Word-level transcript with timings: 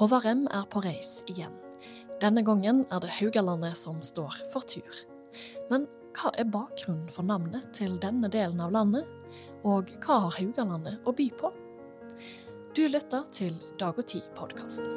Håvard 0.00 0.24
Rem 0.24 0.46
er 0.48 0.62
på 0.72 0.80
reis 0.80 1.18
igjen. 1.28 1.52
Denne 2.22 2.40
gangen 2.40 2.86
er 2.88 3.02
det 3.04 3.10
Haugalandet 3.18 3.76
som 3.76 3.98
står 4.00 4.32
for 4.48 4.64
tur. 4.64 5.00
Men 5.68 5.82
hva 6.16 6.30
er 6.40 6.48
bakgrunnen 6.48 7.10
for 7.12 7.28
navnet 7.28 7.66
til 7.76 7.98
denne 8.00 8.30
delen 8.32 8.62
av 8.64 8.72
landet? 8.72 9.04
Og 9.60 9.92
hva 10.00 10.22
har 10.22 10.38
Haugalandet 10.38 11.04
å 11.04 11.12
by 11.12 11.26
på? 11.36 11.50
Du 12.72 12.80
lytter 12.88 13.28
til 13.28 13.58
Dag 13.76 14.00
og 14.00 14.08
Tid-podkasten. 14.08 14.88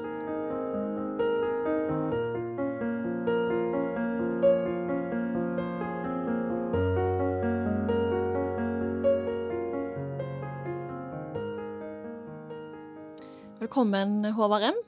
Velkommen, 13.59 14.31
Håvard 14.31 14.69
Rem. 14.69 14.83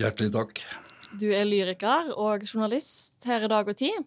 Hjertelig 0.00 0.32
takk. 0.32 0.62
Du 1.20 1.26
er 1.36 1.44
lyriker 1.44 2.14
og 2.16 2.46
journalist 2.46 3.26
her 3.28 3.44
i 3.44 3.50
Dag 3.52 3.68
og 3.68 3.76
Tid. 3.76 3.98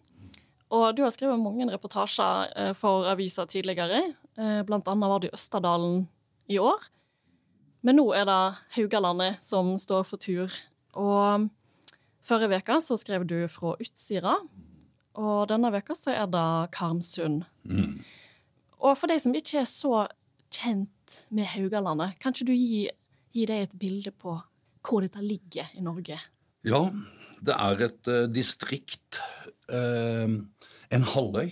Og 0.74 0.88
du 0.98 1.04
har 1.04 1.12
skrevet 1.14 1.38
mange 1.38 1.68
reportasjer 1.70 2.50
eh, 2.58 2.72
for 2.74 3.06
aviser 3.06 3.46
tidligere. 3.46 4.02
Eh, 4.34 4.62
blant 4.66 4.88
annet 4.90 5.12
var 5.12 5.22
det 5.22 5.30
i 5.30 5.36
Østerdalen 5.36 6.08
i 6.50 6.58
år. 6.58 6.88
Men 7.86 8.00
nå 8.00 8.08
er 8.18 8.26
det 8.26 8.40
Haugalandet 8.74 9.38
som 9.46 9.76
står 9.78 10.02
for 10.08 10.18
tur. 10.18 10.50
Og 10.98 11.46
forrige 12.26 12.58
uke 12.58 12.80
så 12.82 12.98
skrev 12.98 13.26
du 13.30 13.38
fra 13.52 13.76
Utsira. 13.78 14.34
Og 15.16 15.46
denne 15.52 15.70
veka 15.72 15.94
så 15.94 16.16
er 16.16 16.26
det 16.26 16.72
Karmsund. 16.74 17.46
Mm. 17.62 18.02
Og 18.82 18.98
for 18.98 19.06
de 19.06 19.20
som 19.22 19.38
ikke 19.38 19.62
er 19.62 19.70
så 19.70 20.08
kjent 20.50 21.20
med 21.30 21.46
Haugalandet, 21.54 22.18
kan 22.18 22.34
ikke 22.34 22.50
du 22.50 22.54
gi, 22.58 22.88
gi 23.30 23.46
deg 23.46 23.68
et 23.68 23.78
bilde 23.78 24.10
på 24.10 24.34
hvor 24.86 25.04
dette 25.04 25.22
ligger 25.24 25.68
i 25.76 25.84
Norge? 25.84 26.18
Ja, 26.66 26.82
det 27.44 27.54
er 27.54 27.86
et 27.88 28.10
uh, 28.10 28.24
distrikt, 28.32 29.20
uh, 29.72 30.28
en 30.90 31.08
halvøy. 31.14 31.50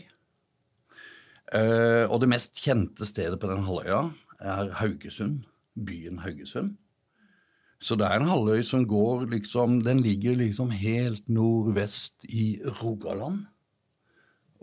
Uh, 1.55 2.05
og 2.09 2.19
det 2.23 2.31
mest 2.33 2.59
kjente 2.63 3.07
stedet 3.07 3.39
på 3.41 3.51
den 3.51 3.65
halvøya 3.67 4.07
er 4.41 4.73
Haugesund, 4.81 5.45
byen 5.75 6.23
Haugesund. 6.25 6.77
Så 7.85 7.99
det 8.01 8.07
er 8.09 8.21
en 8.21 8.31
halvøy 8.31 8.63
som 8.65 8.87
går 8.89 9.27
liksom 9.29 9.83
Den 9.85 9.99
ligger 10.01 10.39
liksom 10.39 10.71
helt 10.73 11.27
nordvest 11.29 12.25
i 12.33 12.57
Rogaland. 12.81 13.43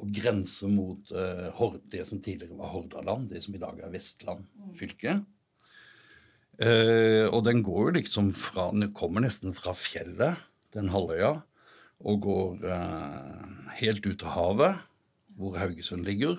Og 0.01 0.09
grenser 0.15 0.71
mot 0.71 1.11
det 1.91 2.07
som 2.07 2.21
tidligere 2.23 2.57
var 2.57 2.71
Hordaland, 2.73 3.27
det 3.29 3.43
som 3.43 3.53
i 3.53 3.61
dag 3.61 3.77
er 3.77 3.91
Vestland 3.93 4.47
fylke. 4.73 5.19
Eh, 5.19 5.40
og 7.31 7.43
den 7.47 7.63
går 7.65 7.95
liksom 7.95 8.33
fra 8.37 8.67
Den 8.71 8.91
kommer 8.93 9.23
nesten 9.23 9.53
fra 9.55 9.73
fjellet, 9.73 10.37
den 10.75 10.91
halvøya, 10.93 11.41
og 12.01 12.21
går 12.21 12.65
eh, 12.65 13.49
helt 13.81 14.05
ut 14.05 14.19
til 14.19 14.27
havet, 14.33 14.79
hvor 15.37 15.57
Haugesund 15.57 16.05
ligger. 16.05 16.37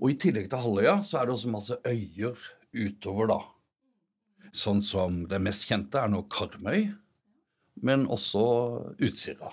Og 0.00 0.10
i 0.10 0.18
tillegg 0.20 0.50
til 0.50 0.62
halvøya 0.64 0.98
så 1.06 1.20
er 1.20 1.26
det 1.26 1.34
også 1.36 1.52
masse 1.52 1.76
øyer 1.86 2.38
utover, 2.74 3.28
da. 3.30 3.40
Sånn 4.54 4.82
som 4.84 5.24
det 5.30 5.40
mest 5.42 5.66
kjente 5.68 5.98
er 5.98 6.10
nå 6.12 6.24
Karmøy, 6.30 6.92
men 7.82 8.06
også 8.06 8.42
Utsira. 9.02 9.50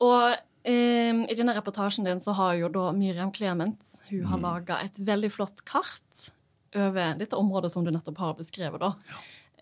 Og 0.00 0.34
eh, 0.64 1.12
i 1.28 1.36
denne 1.36 1.54
reportasjen 1.56 2.06
din 2.08 2.22
så 2.24 2.34
har 2.38 2.56
jo 2.58 2.70
da 2.72 2.90
Miriam 2.96 3.32
Clement 3.32 3.96
hun 4.08 4.24
har 4.24 4.38
Mm. 4.40 4.46
laga 4.46 4.80
et 4.84 4.96
veldig 4.98 5.30
flott 5.32 5.64
kart 5.68 6.30
over 6.76 7.14
dette 7.18 7.36
området 7.38 7.70
som 7.72 7.84
du 7.84 7.90
nettopp 7.90 8.18
har 8.22 8.34
beskrevet. 8.38 8.80
da. 8.80 8.94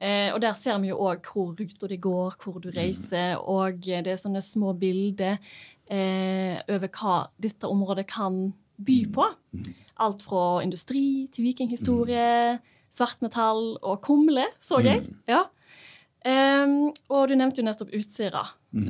Eh, 0.00 0.31
og 0.34 0.41
Der 0.41 0.55
ser 0.55 0.78
vi 0.78 0.93
jo 0.93 1.00
òg 1.03 1.27
hvor 1.27 1.55
ruta 1.59 1.88
di 1.88 1.97
går, 1.97 2.37
hvor 2.38 2.60
du 2.62 2.71
reiser, 2.71 3.37
og 3.38 3.81
det 3.81 4.06
er 4.06 4.21
sånne 4.21 4.43
små 4.44 4.72
bilder 4.78 5.38
eh, 5.91 6.60
over 6.69 6.88
hva 6.88 7.28
dette 7.41 7.66
området 7.66 8.06
kan 8.06 8.53
by 8.78 8.99
på. 9.12 9.27
Alt 9.99 10.22
fra 10.22 10.62
industri 10.62 11.28
til 11.32 11.49
vikinghistorie, 11.49 12.60
svartmetall 12.94 13.78
og 13.82 14.00
kumle, 14.03 14.47
så 14.61 14.78
jeg. 14.84 15.09
Ja. 15.27 15.47
Em, 16.25 16.93
og 17.11 17.28
du 17.28 17.34
nevnte 17.34 17.61
jo 17.61 17.66
nettopp 17.66 17.91
Utsira, 17.94 18.44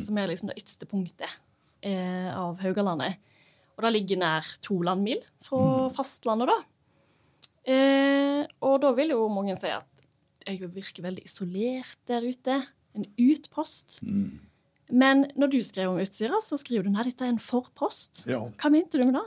som 0.04 0.18
er 0.18 0.28
liksom 0.28 0.48
det 0.50 0.58
ytterste 0.60 0.86
punktet 0.90 1.38
eh, 1.82 2.28
av 2.34 2.60
Haugalandet. 2.60 3.16
Og 3.78 3.84
det 3.84 3.92
ligger 3.94 4.18
nær 4.20 4.46
to 4.60 4.80
landmil 4.82 5.22
fra 5.46 5.88
fastlandet, 5.94 6.50
da. 6.50 6.58
Eh, 7.68 8.44
og 8.64 8.80
da 8.82 8.92
vil 8.96 9.12
jo 9.12 9.26
mange 9.32 9.56
si 9.60 9.70
at 9.72 9.86
jeg 10.48 10.70
virker 10.72 11.04
veldig 11.04 11.24
isolert 11.28 11.98
der 12.08 12.24
ute. 12.24 12.60
En 12.96 13.04
utpost. 13.20 14.00
Men 14.88 15.26
når 15.38 15.52
du 15.52 15.58
skrev 15.62 15.92
om 15.92 16.00
Utsira, 16.00 16.40
så 16.42 16.56
skriver 16.58 16.86
du 16.86 16.94
nei, 16.94 17.04
dette 17.06 17.26
er 17.26 17.34
en 17.34 17.42
forpost. 17.42 18.24
Ja. 18.30 18.40
Hva 18.58 18.70
mente 18.72 18.98
du 18.98 19.04
med 19.04 19.18
det? 19.18 19.26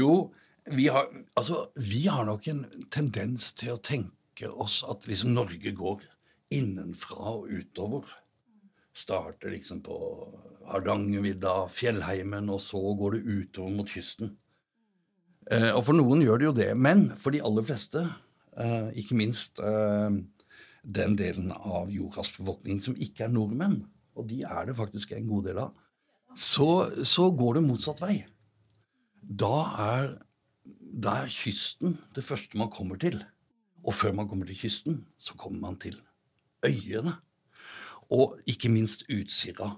Jo, 0.00 0.30
vi 0.70 0.88
har, 0.92 1.10
altså, 1.38 1.66
vi 1.76 2.06
har 2.08 2.24
nok 2.28 2.48
en 2.50 2.64
tendens 2.92 3.52
til 3.58 3.74
å 3.74 3.82
tenke 3.84 4.48
oss 4.48 4.80
at 4.88 5.04
liksom 5.10 5.34
Norge 5.36 5.74
går 5.76 6.06
innenfra 6.56 7.36
og 7.36 7.50
utover. 7.52 8.08
Starter 8.96 9.52
liksom 9.52 9.84
på 9.86 9.96
Hardangervidda, 10.70 11.68
Fjellheimen, 11.72 12.50
og 12.50 12.62
så 12.64 12.80
går 12.98 13.18
det 13.18 13.22
utover 13.28 13.76
mot 13.76 13.90
kysten. 13.90 14.34
Eh, 15.50 15.70
og 15.74 15.82
for 15.86 15.98
noen 15.98 16.22
gjør 16.22 16.38
det 16.40 16.46
jo 16.46 16.56
det, 16.56 16.68
men 16.78 17.08
for 17.18 17.34
de 17.34 17.42
aller 17.42 17.66
fleste, 17.66 18.04
eh, 18.54 18.90
ikke 19.02 19.18
minst 19.18 19.58
eh, 19.58 20.18
den 20.82 21.16
delen 21.18 21.50
av 21.56 21.90
jordas 21.90 22.30
befolkning 22.36 22.78
som 22.84 22.94
ikke 22.94 23.26
er 23.26 23.34
nordmenn, 23.34 23.80
og 24.14 24.28
de 24.30 24.44
er 24.46 24.68
det 24.68 24.78
faktisk 24.78 25.16
en 25.16 25.26
god 25.30 25.48
del 25.48 25.62
av, 25.64 25.72
så, 26.38 26.70
så 27.02 27.26
går 27.34 27.58
det 27.58 27.66
motsatt 27.66 28.02
vei. 28.02 28.20
Da 29.20 29.56
er, 29.82 30.12
da 30.64 31.20
er 31.24 31.34
kysten 31.34 31.98
det 32.14 32.24
første 32.26 32.58
man 32.58 32.70
kommer 32.70 33.00
til. 33.02 33.18
Og 33.82 33.96
før 33.96 34.14
man 34.14 34.28
kommer 34.28 34.46
til 34.46 34.58
kysten, 34.60 35.00
så 35.18 35.34
kommer 35.40 35.58
man 35.62 35.78
til 35.80 35.96
øyene. 36.66 37.16
Og 38.12 38.38
ikke 38.46 38.70
minst 38.70 39.06
Utsira, 39.10 39.72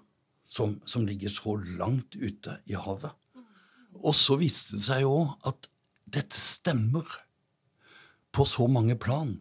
som, 0.45 0.81
som 0.85 1.07
ligger 1.07 1.33
så 1.33 1.57
langt 1.79 2.17
ute 2.17 2.59
i 2.67 2.77
havet. 2.77 3.13
Og 4.01 4.15
så 4.17 4.39
viste 4.41 4.79
det 4.79 4.87
seg 4.87 5.05
jo 5.05 5.17
at 5.49 5.69
dette 6.13 6.39
stemmer 6.41 7.09
på 8.33 8.47
så 8.49 8.67
mange 8.71 8.97
plan. 9.01 9.35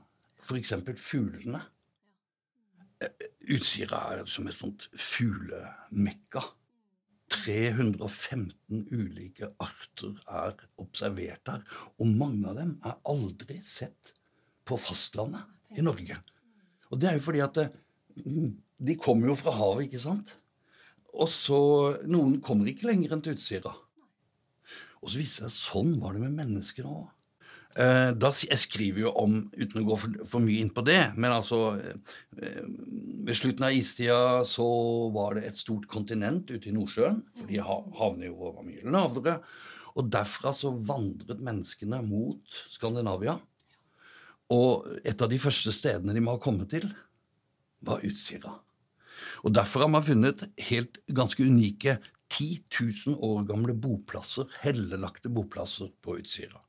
Eksempel 0.52 0.98
fuglene. 1.00 1.62
Eh, 3.02 3.30
Utsira 3.56 4.02
er 4.18 4.26
som 4.28 4.50
et 4.50 4.58
sånt 4.58 4.90
fuglemekka. 4.92 6.44
315 7.32 8.82
ulike 8.92 9.48
arter 9.64 10.18
er 10.28 10.58
observert 10.82 11.48
her, 11.48 11.62
og 11.96 12.10
mange 12.10 12.50
av 12.52 12.58
dem 12.60 12.74
er 12.84 12.98
aldri 13.08 13.62
sett 13.64 14.12
på 14.68 14.76
fastlandet 14.76 15.80
i 15.80 15.86
Norge. 15.86 16.18
Og 16.92 17.00
det 17.00 17.08
er 17.08 17.16
jo 17.16 17.24
fordi 17.24 17.44
at 17.46 17.62
de 18.82 18.98
kommer 19.00 19.32
jo 19.32 19.38
fra 19.40 19.54
havet, 19.56 19.88
ikke 19.88 20.04
sant? 20.04 20.34
Og 21.12 21.30
så 21.32 21.62
Noen 22.08 22.40
kommer 22.44 22.68
ikke 22.68 22.90
lenger 22.90 23.16
enn 23.16 23.24
til 23.24 23.38
Utsira. 23.38 23.74
Og 25.02 25.10
så 25.10 25.22
viser 25.22 25.48
det 25.48 25.54
seg 25.56 25.74
sånn 25.74 25.98
var 26.02 26.16
det 26.16 26.24
med 26.24 26.38
mennesker 26.38 26.88
òg. 26.90 27.10
Eh, 27.80 28.12
jeg 28.12 28.60
skriver 28.60 29.06
jo 29.06 29.12
om, 29.16 29.36
uten 29.56 29.80
å 29.80 29.86
gå 29.88 29.98
for, 30.02 30.16
for 30.28 30.44
mye 30.44 30.60
inn 30.60 30.74
på 30.76 30.84
det, 30.84 31.14
men 31.16 31.32
altså 31.32 31.78
eh, 31.80 32.66
Ved 33.22 33.38
slutten 33.38 33.64
av 33.64 33.76
istida 33.76 34.42
så 34.50 34.66
var 35.14 35.38
det 35.38 35.46
et 35.48 35.60
stort 35.60 35.86
kontinent 35.88 36.50
ute 36.52 36.68
i 36.68 36.74
Nordsjøen, 36.74 37.22
fordi 37.38 37.62
havner 37.62 38.28
jo 38.28 38.50
over 38.50 38.66
lavere. 38.90 39.36
Og 39.94 40.10
derfra 40.10 40.50
så 40.56 40.72
vandret 40.74 41.44
menneskene 41.44 42.00
mot 42.02 42.58
Skandinavia. 42.74 43.38
Og 44.52 44.90
et 45.06 45.22
av 45.22 45.30
de 45.30 45.40
første 45.40 45.72
stedene 45.76 46.16
de 46.18 46.24
må 46.24 46.34
ha 46.34 46.42
kommet 46.42 46.74
til, 46.74 46.90
var 47.86 48.02
Utsira. 48.08 48.56
Og 49.46 49.54
derfor 49.54 49.86
har 49.86 49.94
man 49.94 50.06
funnet 50.06 50.44
helt 50.72 50.98
ganske 51.14 51.46
unike 51.46 52.00
10 52.32 52.48
000 53.08 53.18
år 53.28 53.44
gamle 53.50 53.74
boplasser, 53.76 54.48
hellelagte 54.64 55.30
boplasser 55.30 55.90
på 56.02 56.16
Utsira. 56.22 56.62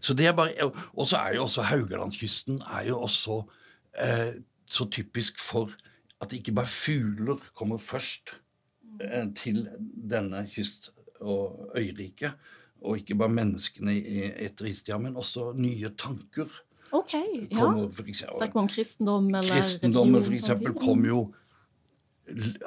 Så 0.00 0.14
det 0.16 0.26
er 0.28 0.32
bare, 0.36 0.70
Og 0.96 1.06
så 1.08 1.16
er 1.20 1.34
jo 1.36 1.42
også 1.46 1.62
Haugalandskysten 1.68 2.60
er 2.64 2.88
jo 2.88 2.98
også 3.04 3.42
eh, 3.98 4.34
så 4.66 4.86
typisk 4.90 5.38
for 5.40 5.70
at 6.20 6.32
ikke 6.32 6.52
bare 6.56 6.66
fugler 6.70 7.36
kommer 7.54 7.78
først 7.78 8.30
eh, 9.00 9.26
til 9.36 9.68
denne 10.10 10.46
kyst- 10.52 10.92
og 11.20 11.70
øyriket, 11.76 12.32
og 12.82 12.98
ikke 12.98 13.14
bare 13.14 13.28
menneskene 13.30 13.94
i- 13.96 14.32
etter 14.44 14.66
istida, 14.66 14.98
men 14.98 15.16
også 15.16 15.52
nye 15.56 15.90
tanker. 15.98 16.48
OK, 16.92 17.14
ja. 17.14 17.56
Kommer 17.56 17.88
for 17.90 18.02
eksempel, 18.10 18.36
Snakker 18.36 18.58
vi 18.58 18.62
om 18.62 18.68
kristendom 18.68 19.28
eller 19.34 19.54
Kristendommen 19.54 20.24
for 20.24 20.32
eksempel 20.32 20.74
kom 20.74 21.04
jo 21.06 21.20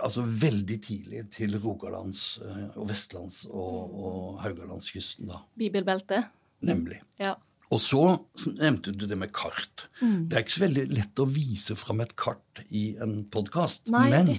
altså 0.03 0.21
veldig 0.25 0.77
tidlig 0.83 1.23
til 1.31 1.55
Rogalands- 1.63 2.37
eh, 2.43 2.77
og 2.77 2.89
Vestlands- 2.89 3.45
og, 3.49 3.95
og 4.05 4.41
Haugalandskysten, 4.43 5.27
da. 5.31 5.41
Bibelbeltet. 5.57 6.25
Nemlig. 6.65 7.01
Ja. 7.19 7.33
Og 7.73 7.79
så 7.81 8.01
nevnte 8.59 8.91
du 8.93 9.05
det 9.09 9.17
med 9.17 9.31
kart. 9.33 9.87
Mm. 10.01 10.27
Det 10.29 10.37
er 10.37 10.43
ikke 10.45 10.57
så 10.57 10.65
veldig 10.67 10.85
lett 10.93 11.21
å 11.23 11.25
vise 11.29 11.75
fram 11.79 12.01
et 12.03 12.15
kart 12.15 12.61
i 12.69 12.95
en 13.01 13.23
podkast. 13.31 13.87
Men. 13.89 14.29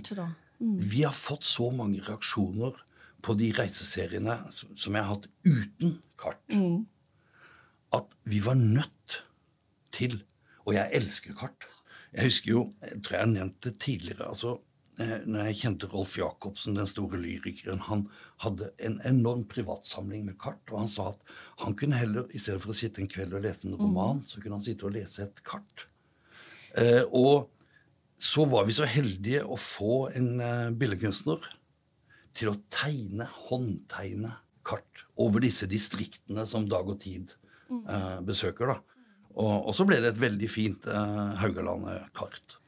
Mm. 0.58 0.78
vi 0.80 1.02
har 1.04 1.12
fått 1.12 1.44
så 1.44 1.66
mange 1.70 2.00
reaksjoner 2.00 2.72
på 3.20 3.34
de 3.36 3.50
reiseseriene 3.52 4.38
som 4.48 4.94
jeg 4.96 5.02
har 5.04 5.10
hatt 5.10 5.26
uten 5.44 5.98
kart, 6.16 6.40
Mm. 6.48 6.86
at 7.92 8.06
vi 8.24 8.40
var 8.40 8.54
nødt 8.54 9.22
til 9.92 10.22
Og 10.66 10.74
jeg 10.74 10.90
elsker 10.98 11.32
kart. 11.38 11.62
Jeg 12.12 12.24
husker 12.24 12.50
jo, 12.50 12.62
jeg 12.82 13.02
tror 13.04 13.12
jeg 13.14 13.20
har 13.20 13.26
nevnt 13.30 13.60
det 13.62 13.78
tidligere 13.78 14.26
altså, 14.28 14.56
når 14.96 15.50
jeg 15.50 15.56
kjente 15.60 15.88
Rolf 15.92 16.14
Jacobsen, 16.16 16.78
den 16.78 16.88
store 16.88 17.18
lyrikeren, 17.20 17.82
han 17.84 18.06
hadde 18.40 18.70
en 18.80 18.94
enorm 19.04 19.42
privatsamling 19.50 20.22
med 20.24 20.38
kart, 20.40 20.62
og 20.70 20.78
han 20.84 20.88
sa 20.88 21.10
at 21.10 21.34
han 21.60 21.76
kunne 21.76 21.98
heller, 22.00 22.30
i 22.32 22.40
stedet 22.40 22.62
for 22.62 22.72
å 22.72 22.78
sitte 22.78 23.02
en 23.02 23.10
kveld 23.12 23.36
og 23.36 23.44
lese 23.44 23.68
en 23.68 23.76
roman, 23.76 24.22
så 24.24 24.40
kunne 24.40 24.56
han 24.56 24.64
sitte 24.64 24.88
og 24.88 24.96
lese 24.96 25.26
et 25.26 25.42
kart. 25.44 25.84
Eh, 26.80 27.04
og 27.12 27.50
så 28.16 28.46
var 28.48 28.64
vi 28.64 28.76
så 28.76 28.88
heldige 28.88 29.44
å 29.44 29.58
få 29.60 30.06
en 30.16 30.40
eh, 30.40 30.72
billedkunstner 30.72 31.44
til 32.36 32.52
å 32.52 32.58
tegne, 32.72 33.28
håndtegne 33.48 34.32
kart 34.66 35.04
over 35.20 35.44
disse 35.44 35.68
distriktene 35.70 36.44
som 36.48 36.66
Dag 36.68 36.88
og 36.88 37.00
Tid 37.04 37.32
eh, 37.70 38.20
besøker. 38.26 38.72
da. 38.72 38.78
Og, 39.36 39.72
så 39.76 39.84
ble 39.88 40.00
det 40.00 40.14
et 40.14 40.22
veldig 40.22 40.48
fint 40.48 40.88
eh, 40.88 41.34
Haugalandet-kart. 41.42 42.58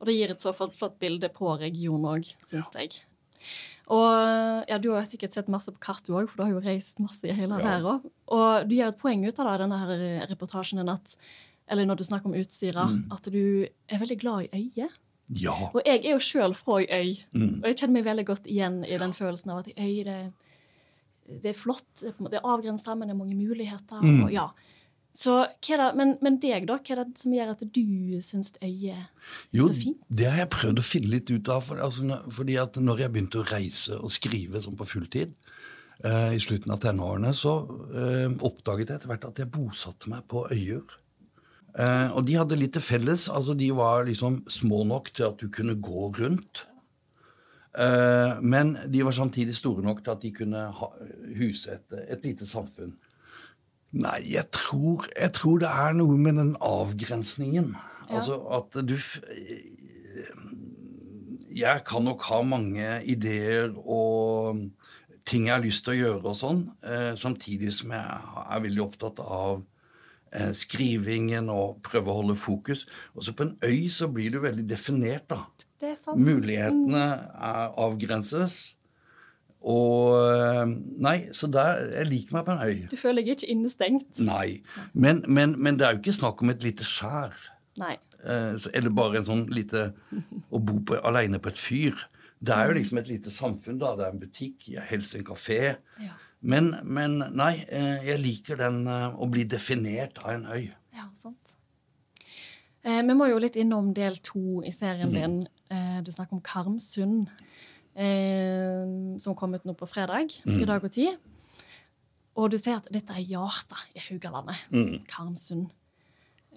Og 0.00 0.06
det 0.06 0.14
gir 0.18 0.30
et 0.30 0.40
så 0.42 0.52
flott, 0.52 0.98
bilde 1.00 1.28
på 1.32 1.58
regionen 1.58 2.04
òg, 2.04 2.34
syns 2.44 2.68
jeg. 2.74 2.98
Og 3.88 4.64
ja, 4.68 4.78
Du 4.82 4.90
har 4.92 5.04
sikkert 5.08 5.32
sett 5.32 5.48
masse 5.52 5.70
på 5.72 5.78
kart, 5.80 6.02
du 6.06 6.12
òg, 6.18 6.28
for 6.28 6.36
du 6.36 6.42
har 6.44 6.52
jo 6.56 6.60
reist 6.64 6.98
masse 7.00 7.24
i 7.28 7.32
hele 7.32 7.58
Ja. 7.60 7.78
verden. 7.80 8.10
Og 8.28 8.68
du 8.68 8.74
gjør 8.74 8.88
et 8.88 8.98
poeng 8.98 9.24
ut 9.26 9.38
av 9.40 9.46
det, 9.46 9.58
denne 9.64 9.78
her 9.78 10.26
reportasjen 10.26 10.78
din, 10.78 10.88
at, 10.88 11.16
eller 11.68 11.86
når 11.86 11.96
du 11.96 12.04
snakker 12.04 12.26
om 12.26 12.34
Utsira, 12.34 12.86
Mm. 12.86 13.12
at 13.12 13.22
du 13.30 13.66
er 13.88 13.98
veldig 13.98 14.18
glad 14.20 14.48
i 14.52 14.70
øyet. 14.76 14.90
Ja. 15.28 15.52
Og 15.74 15.82
jeg 15.84 16.04
er 16.04 16.10
jo 16.12 16.18
sjøl 16.18 16.54
fra 16.54 16.78
ei 16.78 16.86
øy, 16.86 17.16
Mm. 17.32 17.60
og 17.62 17.64
jeg 17.64 17.76
kjenner 17.76 17.92
meg 17.92 18.04
veldig 18.04 18.26
godt 18.26 18.46
igjen 18.46 18.84
i 18.84 18.96
den 18.98 19.12
følelsen 19.12 19.50
av 19.50 19.58
at 19.58 19.66
ei 19.78 20.00
øy 20.00 20.04
det, 20.04 20.32
det 21.42 21.46
er 21.50 21.58
flott, 21.58 21.94
det 21.96 22.34
er 22.34 22.40
avgrensa, 22.46 22.94
men 22.96 23.08
det 23.08 23.14
er 23.14 23.18
mange 23.24 23.34
muligheter. 23.34 24.00
Mm. 24.02 24.24
Og, 24.24 24.32
ja. 24.32 24.48
Så 25.16 25.36
det, 25.64 25.86
men, 25.96 26.16
men 26.24 26.36
deg, 26.42 26.66
da? 26.68 26.76
Hva 26.76 26.96
er 26.96 27.00
det 27.06 27.20
som 27.22 27.32
gjør 27.32 27.54
at 27.54 27.62
du 27.72 28.18
syns 28.24 28.52
øyet 28.60 28.92
er 28.92 29.06
Jo, 29.56 29.70
så 29.70 29.78
fint? 29.78 30.02
det 30.12 30.28
har 30.28 30.42
jeg 30.42 30.50
prøvd 30.52 30.82
å 30.82 30.84
finne 30.84 31.12
litt 31.14 31.32
ut 31.32 31.48
av. 31.52 31.64
For, 31.64 31.80
altså, 31.80 32.20
fordi 32.36 32.58
at 32.60 32.76
når 32.82 33.06
jeg 33.06 33.14
begynte 33.14 33.40
å 33.40 33.46
reise 33.48 33.96
og 33.96 34.12
skrive 34.12 34.60
sånn 34.60 34.76
på 34.76 34.88
fulltid 34.90 35.32
eh, 36.04 36.36
i 36.36 36.42
slutten 36.42 36.74
av 36.74 36.82
tenårene, 36.84 37.32
så 37.36 37.56
eh, 37.96 38.28
oppdaget 38.44 38.92
jeg 38.92 39.00
etter 39.00 39.12
hvert 39.14 39.26
at 39.30 39.40
jeg 39.40 39.52
bosatte 39.56 40.12
meg 40.12 40.26
på 40.28 40.44
øyer. 40.52 40.84
Eh, 41.76 42.08
og 42.12 42.22
de 42.28 42.36
hadde 42.36 42.60
litt 42.60 42.76
til 42.76 42.84
felles. 42.84 43.28
altså 43.32 43.56
De 43.56 43.70
var 43.76 44.04
liksom 44.08 44.42
små 44.52 44.84
nok 44.88 45.14
til 45.16 45.30
at 45.30 45.40
du 45.40 45.48
kunne 45.52 45.78
gå 45.80 46.10
rundt. 46.20 46.66
Eh, 47.76 48.36
men 48.40 48.76
de 48.92 49.02
var 49.04 49.16
samtidig 49.16 49.56
store 49.56 49.84
nok 49.84 50.04
til 50.04 50.12
at 50.12 50.22
de 50.28 50.36
kunne 50.42 50.68
ha, 50.76 50.92
huse 51.40 51.72
et, 51.72 52.00
et 52.04 52.24
lite 52.24 52.48
samfunn. 52.48 52.94
Nei, 53.92 54.18
jeg 54.32 54.50
tror, 54.52 55.06
jeg 55.14 55.32
tror 55.36 55.60
det 55.62 55.68
er 55.70 55.94
noe 55.96 56.16
med 56.20 56.40
den 56.40 56.56
avgrensningen. 56.60 57.74
Ja. 58.06 58.18
Altså 58.18 58.38
at 58.54 58.76
du 58.86 58.96
Jeg 61.56 61.82
kan 61.88 62.04
nok 62.04 62.22
ha 62.28 62.42
mange 62.44 62.88
ideer 63.08 63.72
og 63.80 64.60
ting 65.26 65.48
jeg 65.48 65.56
har 65.56 65.64
lyst 65.64 65.86
til 65.86 65.96
å 65.96 66.00
gjøre 66.00 66.30
og 66.30 66.36
sånn, 66.38 66.60
eh, 66.86 67.14
samtidig 67.18 67.72
som 67.74 67.94
jeg 67.96 68.04
er 68.44 68.60
veldig 68.62 68.82
opptatt 68.84 69.22
av 69.24 69.64
eh, 70.30 70.52
skrivingen 70.54 71.48
og 71.50 71.80
prøve 71.86 72.12
å 72.12 72.20
holde 72.20 72.36
fokus. 72.38 72.84
Og 73.16 73.26
så 73.26 73.34
på 73.34 73.48
en 73.48 73.56
øy 73.64 73.88
så 73.90 74.06
blir 74.12 74.30
du 74.30 74.38
veldig 74.44 74.68
definert, 74.68 75.26
da. 75.32 75.46
Er. 75.82 75.96
Mulighetene 76.16 77.04
er 77.34 77.74
avgrenses. 77.82 78.75
Og 79.66 80.14
eh, 80.30 80.64
Nei, 81.02 81.16
så 81.34 81.48
der 81.50 81.80
Jeg 81.96 82.06
liker 82.10 82.36
meg 82.38 82.44
på 82.46 82.54
en 82.54 82.62
øy. 82.68 82.82
Du 82.92 82.96
føler 83.00 83.22
deg 83.26 83.32
ikke 83.36 83.48
innestengt? 83.50 84.20
Nei. 84.22 84.60
Men, 84.94 85.24
men, 85.26 85.56
men 85.58 85.76
det 85.80 85.86
er 85.88 85.96
jo 85.96 86.02
ikke 86.04 86.14
snakk 86.20 86.42
om 86.44 86.52
et 86.54 86.62
lite 86.62 86.86
skjær. 86.86 87.34
Nei. 87.82 87.96
Eh, 88.24 88.54
så- 88.62 88.70
eller 88.74 88.90
bare 88.94 89.18
en 89.18 89.26
sånn 89.26 89.42
lite 89.52 89.88
Å 90.52 90.58
bo 90.62 90.78
på, 90.86 91.00
alene 91.04 91.38
på 91.42 91.50
et 91.50 91.58
fyr. 91.58 92.06
Det 92.42 92.52
er 92.54 92.68
jo 92.70 92.76
liksom 92.78 92.98
et 93.00 93.08
lite 93.08 93.30
samfunn, 93.32 93.78
da. 93.80 93.94
Det 93.96 94.04
er 94.06 94.10
en 94.12 94.20
butikk, 94.20 94.66
helst 94.90 95.14
en 95.16 95.24
kafé. 95.24 95.76
Ja. 96.02 96.12
Men, 96.42 96.76
men 96.84 97.18
nei, 97.34 97.64
eh, 97.68 98.04
jeg 98.06 98.20
liker 98.22 98.56
den 98.60 98.82
å 98.86 99.26
bli 99.30 99.44
definert 99.48 100.18
av 100.22 100.34
en 100.34 100.44
øy. 100.52 100.66
Ja, 100.94 101.08
sant. 101.16 101.56
Eh, 102.84 103.00
vi 103.02 103.14
må 103.18 103.26
jo 103.30 103.38
litt 103.42 103.56
innom 103.58 103.88
del 103.96 104.16
to 104.22 104.60
i 104.62 104.70
serien 104.70 105.10
Mm. 105.10 105.14
din. 105.16 105.48
Eh, 105.70 106.00
du 106.02 106.10
snakker 106.12 106.34
om 106.36 106.40
Karmsund, 106.44 107.28
som 107.96 109.34
kom 109.34 109.54
ut 109.56 109.64
nå 109.64 109.72
på 109.76 109.88
fredag 109.88 110.40
Mm. 110.44 110.60
i 110.62 110.64
dag 110.68 110.84
og 110.84 110.92
tid. 110.92 111.16
Og 112.36 112.50
du 112.50 112.58
ser 112.58 112.76
at 112.76 112.88
dette 112.92 113.10
er 113.16 113.24
hjertet 113.24 113.78
i 113.96 114.00
Haugalandet. 114.10 114.58
Mm. 114.70 115.04
Karmsund. 115.08 115.70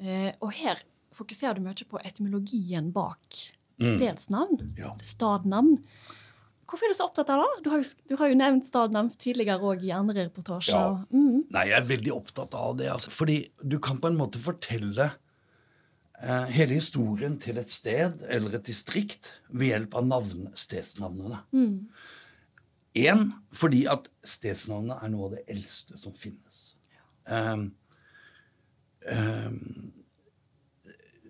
Eh, 0.02 0.34
og 0.42 0.52
her 0.54 0.80
fokuserer 1.16 1.56
du 1.56 1.62
mye 1.62 1.74
på 1.88 2.00
etymologien 2.04 2.92
bak 2.92 3.54
Mm. 3.80 3.88
stedsnavn. 3.98 4.78
Ja. 4.78 4.92
Stadnavn. 5.02 5.78
Hvorfor 6.68 6.84
er 6.86 6.92
du 6.92 6.98
så 7.00 7.06
opptatt 7.08 7.30
av 7.30 7.40
det? 7.42 7.64
Du 7.64 7.70
har 7.72 7.78
jo, 7.82 7.90
du 8.10 8.16
har 8.18 8.28
jo 8.30 8.36
nevnt 8.36 8.66
stadnavn 8.66 9.10
tidligere 9.18 9.60
òg 9.64 9.82
i 9.84 9.92
andre 9.92 10.28
reportasjer. 10.28 10.76
Ja. 10.76 11.06
Mm. 11.14 11.46
Nei, 11.50 11.64
jeg 11.68 11.78
er 11.82 11.88
veldig 11.98 12.12
opptatt 12.12 12.54
av 12.54 12.76
det. 12.78 12.90
Altså, 12.92 13.10
fordi 13.10 13.50
du 13.66 13.80
kan 13.80 13.98
på 13.98 14.08
en 14.08 14.18
måte 14.18 14.38
fortelle 14.38 15.06
eh, 15.06 15.12
hele 16.20 16.76
historien 16.76 17.38
til 17.40 17.62
et 17.62 17.72
sted 17.72 18.26
eller 18.28 18.58
et 18.58 18.66
distrikt 18.68 19.30
ved 19.50 19.72
hjelp 19.72 19.94
av 19.96 20.08
navn, 20.10 20.50
stedsnavnene. 20.58 21.40
Én 23.00 23.30
fordi 23.56 23.86
at 23.88 24.10
stedsnavnene 24.28 24.98
er 25.00 25.14
noe 25.14 25.30
av 25.30 25.38
det 25.38 25.46
eldste 25.54 26.00
som 26.02 26.16
finnes. 26.18 26.74
Um, 27.30 27.70
um, 29.08 29.94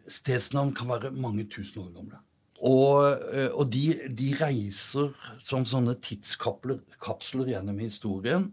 stedsnavn 0.10 0.74
kan 0.78 0.90
være 0.90 1.12
mange 1.12 1.46
tusen 1.52 1.84
år 1.84 1.92
gamle. 1.98 2.22
Og, 2.60 3.20
eh, 3.32 3.52
og 3.56 3.70
de, 3.72 3.94
de 4.12 4.34
reiser 4.36 5.14
som 5.40 5.64
sånne 5.68 5.96
tidskapsler 6.04 7.52
gjennom 7.54 7.78
historien 7.80 8.50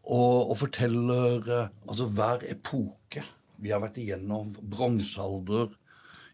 og, 0.00 0.50
og 0.52 0.56
forteller 0.62 1.50
eh, 1.52 1.74
altså 1.84 2.08
hver 2.08 2.46
epoke 2.48 3.24
vi 3.62 3.72
har 3.74 3.82
vært 3.82 3.98
igjennom. 4.02 4.54
Bronsealder, 4.60 5.74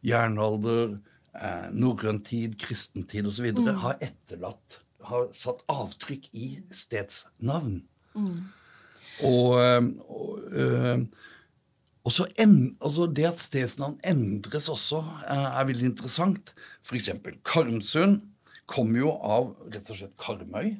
jernalder, 0.06 0.98
eh, 1.34 1.66
norrøn 1.72 2.22
tid, 2.24 2.58
kristentid 2.60 3.26
osv. 3.26 3.52
Mm. 3.56 3.74
har 3.76 3.98
etterlatt 4.00 4.80
Har 5.00 5.30
satt 5.32 5.62
avtrykk 5.72 6.26
i 6.36 6.60
stedsnavn. 6.76 7.80
Og, 9.24 9.60
eh, 9.60 9.86
og, 10.08 10.52
øh, 10.52 11.06
og 12.04 12.12
så 12.12 12.26
en, 12.38 12.76
altså 12.80 13.06
Det 13.06 13.24
at 13.24 13.40
stedsnavn 13.40 13.98
endres 14.04 14.68
også, 14.68 15.00
eh, 15.28 15.60
er 15.60 15.64
veldig 15.64 15.86
interessant. 15.86 16.54
F.eks. 16.84 17.10
Karmsund 17.44 18.20
kommer 18.66 18.98
jo 18.98 19.10
av 19.10 19.56
rett 19.72 19.90
og 19.90 19.96
slett 19.96 20.16
Karmøy, 20.20 20.76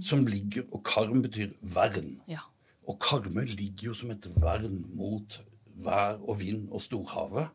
som 0.00 0.26
ligger 0.26 0.62
Og 0.72 0.84
Karm 0.84 1.22
betyr 1.22 1.54
vern. 1.62 2.20
Ja. 2.28 2.44
Og 2.86 2.98
Karmøy 3.00 3.46
ligger 3.46 3.90
jo 3.90 3.94
som 3.94 4.10
et 4.10 4.26
vern 4.36 4.84
mot 4.94 5.40
vær 5.84 6.20
og 6.20 6.40
vind 6.40 6.68
og 6.70 6.82
storhavet. 6.84 7.52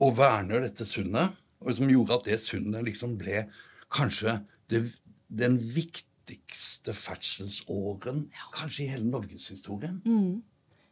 Og 0.00 0.16
verner 0.18 0.64
dette 0.66 0.84
sundet, 0.84 1.36
og 1.60 1.76
som 1.76 1.88
gjorde 1.90 2.18
at 2.18 2.28
det 2.28 2.40
sundet 2.42 2.84
liksom 2.84 3.16
ble 3.20 3.46
kanskje 3.92 4.40
det, 4.70 4.82
den 5.28 5.56
viktigste 5.58 6.92
ferdselsåren 6.96 8.26
kanskje 8.54 8.84
i 8.84 8.90
hele 8.92 9.08
norgeshistorien. 9.08 10.02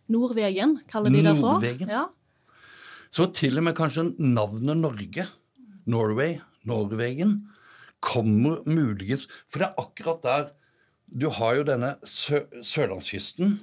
Nordvegen, 0.08 0.78
kaller 0.90 1.12
de 1.12 1.22
det 1.24 1.36
for. 1.38 1.58
Nordvegen. 1.58 1.90
Ja. 1.90 2.06
Så 3.14 3.28
til 3.36 3.60
og 3.60 3.68
med 3.68 3.76
kanskje 3.78 4.08
navnet 4.18 4.76
Norge, 4.80 5.26
Norway, 5.86 6.38
Norvegen, 6.64 7.44
kommer 8.04 8.60
muligens 8.68 9.28
For 9.48 9.62
det 9.62 9.68
er 9.70 9.80
akkurat 9.80 10.24
der 10.24 10.50
Du 11.08 11.28
har 11.30 11.54
jo 11.56 11.64
denne 11.68 11.94
sø 12.04 12.40
sørlandskysten, 12.64 13.60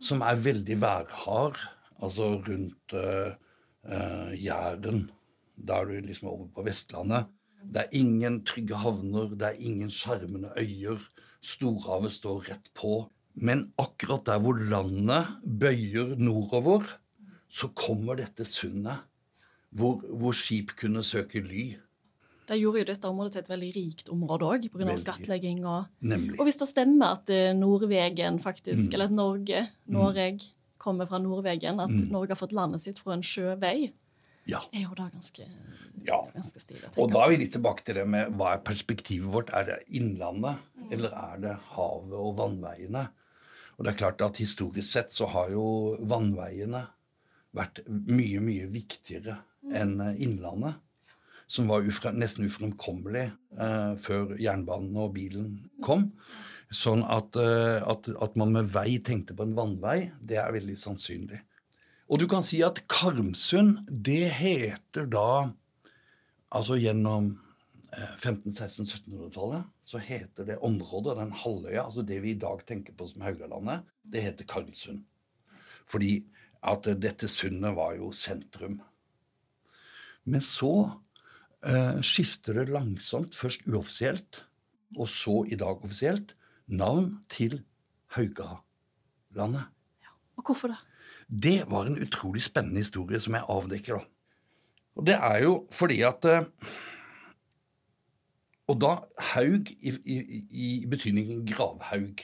som 0.00 0.22
er 0.22 0.40
veldig 0.42 0.78
værhard, 0.80 1.58
altså 2.02 2.36
rundt 2.46 2.94
uh, 2.94 3.34
Jæren, 4.38 5.08
da 5.58 5.80
er 5.80 5.88
du 5.88 6.06
liksom 6.06 6.28
er 6.28 6.36
over 6.36 6.48
på 6.54 6.64
Vestlandet. 6.66 7.26
Det 7.64 7.82
er 7.82 7.96
ingen 7.98 8.42
trygge 8.46 8.78
havner, 8.78 9.32
det 9.34 9.48
er 9.48 9.58
ingen 9.58 9.90
skjermende 9.90 10.52
øyer. 10.56 11.00
Storhavet 11.42 12.14
står 12.14 12.50
rett 12.50 12.70
på. 12.78 13.08
Men 13.34 13.68
akkurat 13.78 14.26
der 14.26 14.40
hvor 14.42 14.58
landet 14.70 15.26
bøyer 15.42 16.14
nordover, 16.18 16.86
så 17.48 17.70
kommer 17.74 18.18
dette 18.18 18.44
sundet 18.46 19.04
hvor, 19.70 20.00
hvor 20.00 20.32
skip 20.36 20.74
kunne 20.78 21.02
søke 21.04 21.42
ly. 21.44 21.76
Det 22.48 22.56
gjorde 22.56 22.80
jo 22.80 22.88
dette 22.88 23.08
området 23.10 23.32
til 23.34 23.42
et 23.44 23.50
veldig 23.52 23.70
rikt 23.76 24.08
område 24.12 24.46
òg, 24.48 24.68
pga. 24.72 24.94
Skattlegging. 24.96 25.58
Og, 25.68 25.86
Nemlig. 26.00 26.38
og 26.40 26.46
hvis 26.48 26.56
det 26.62 26.68
stemmer 26.70 27.18
at 27.18 27.28
Norvegen 27.58 28.38
faktisk, 28.40 28.88
Mm. 28.88 28.94
eller 28.94 29.04
at 29.04 29.16
Norge, 29.18 29.68
Noreg, 29.86 30.40
kommer 30.78 31.06
fra 31.10 31.18
Nordvegen, 31.18 31.80
at 31.80 31.90
Mm. 31.90 32.08
Norge 32.10 32.30
har 32.30 32.36
fått 32.40 32.52
landet 32.56 32.80
sitt 32.80 32.98
fra 32.98 33.12
en 33.12 33.20
sjøvei, 33.22 33.92
Ja. 34.46 34.60
er 34.72 34.80
jo 34.86 34.94
da 34.96 35.10
ganske, 35.10 35.44
ja. 36.06 36.22
ganske 36.34 36.58
stilig. 36.60 36.88
Og 36.96 37.10
da 37.12 37.24
er 37.24 37.28
vi 37.30 37.36
litt 37.36 37.52
tilbake 37.52 37.84
til 37.84 37.94
det 37.96 38.06
med 38.08 38.32
hva 38.38 38.54
er 38.54 38.58
perspektivet 38.64 39.30
vårt? 39.30 39.50
Er 39.52 39.64
det 39.64 39.84
innlandet, 39.92 40.56
eller 40.90 41.10
er 41.12 41.38
det 41.38 41.58
havet 41.74 42.12
og 42.12 42.36
vannveiene? 42.38 43.08
Og 43.78 43.84
det 43.84 43.92
er 43.92 43.98
klart 43.98 44.22
at 44.24 44.36
historisk 44.38 44.88
sett 44.88 45.10
så 45.10 45.28
har 45.28 45.50
jo 45.50 45.98
vannveiene 46.00 46.86
vært 47.54 47.84
mye, 47.86 48.40
mye 48.40 48.66
viktigere 48.72 49.38
enn 49.70 50.00
eh, 50.00 50.14
innlandet. 50.24 50.74
Som 51.48 51.70
var 51.72 51.86
ufre, 51.88 52.12
nesten 52.12 52.44
ufremkommelig 52.44 53.30
eh, 53.56 53.92
før 54.00 54.34
jernbanen 54.36 54.96
og 55.00 55.14
bilen 55.16 55.54
kom. 55.84 56.10
Sånn 56.68 57.00
at, 57.08 57.36
eh, 57.40 57.78
at, 57.80 58.10
at 58.20 58.36
man 58.36 58.52
med 58.52 58.68
vei 58.68 58.98
tenkte 59.04 59.36
på 59.36 59.46
en 59.46 59.56
vannvei, 59.56 60.10
det 60.20 60.36
er 60.42 60.52
veldig 60.52 60.76
sannsynlig. 60.80 61.40
Og 62.08 62.20
du 62.20 62.26
kan 62.28 62.44
si 62.44 62.60
at 62.64 62.82
Karmsund, 62.88 63.84
det 63.88 64.28
heter 64.40 65.08
da 65.12 65.54
Altså 66.48 66.78
gjennom 66.80 67.26
eh, 67.92 68.14
1500-1600-1700-tallet 68.16 69.66
så 69.88 70.00
heter 70.00 70.46
det 70.48 70.54
området, 70.64 71.18
den 71.18 71.34
halvøya, 71.36 71.82
altså 71.82 72.00
det 72.04 72.22
vi 72.24 72.32
i 72.32 72.40
dag 72.40 72.62
tenker 72.68 72.94
på 72.96 73.04
som 73.08 73.24
Haugalandet, 73.24 73.84
det 74.00 74.22
heter 74.24 74.48
Karmsund. 74.48 75.02
Fordi 75.88 76.22
at 76.64 76.88
eh, 76.88 76.96
dette 76.96 77.28
sundet 77.28 77.76
var 77.76 77.98
jo 77.98 78.08
sentrum. 78.16 78.78
Men 80.28 80.44
så 80.44 80.72
eh, 80.88 80.94
skifter 82.06 82.54
det 82.54 82.68
langsomt, 82.70 83.34
først 83.34 83.64
uoffisielt, 83.66 84.44
og 84.96 85.08
så 85.10 85.40
i 85.50 85.56
dag 85.58 85.82
offisielt, 85.84 86.36
navn 86.68 87.24
til 87.32 87.62
Haugalandet. 88.14 89.66
Og 90.38 90.46
hvorfor 90.46 90.70
det? 90.70 90.78
Det 91.28 91.64
var 91.70 91.88
en 91.88 91.98
utrolig 92.02 92.42
spennende 92.42 92.80
historie 92.84 93.20
som 93.20 93.34
jeg 93.34 93.48
avdekker. 93.48 93.98
da. 93.98 94.04
Og 94.96 95.06
det 95.06 95.14
er 95.14 95.42
jo 95.44 95.66
fordi 95.72 96.00
at 96.06 96.24
eh, 96.24 96.44
Og 98.68 98.76
da 98.80 98.98
haug 99.32 99.70
i, 99.70 99.90
i, 100.04 100.16
i 100.50 100.86
betydningen 100.86 101.46
gravhaug. 101.48 102.20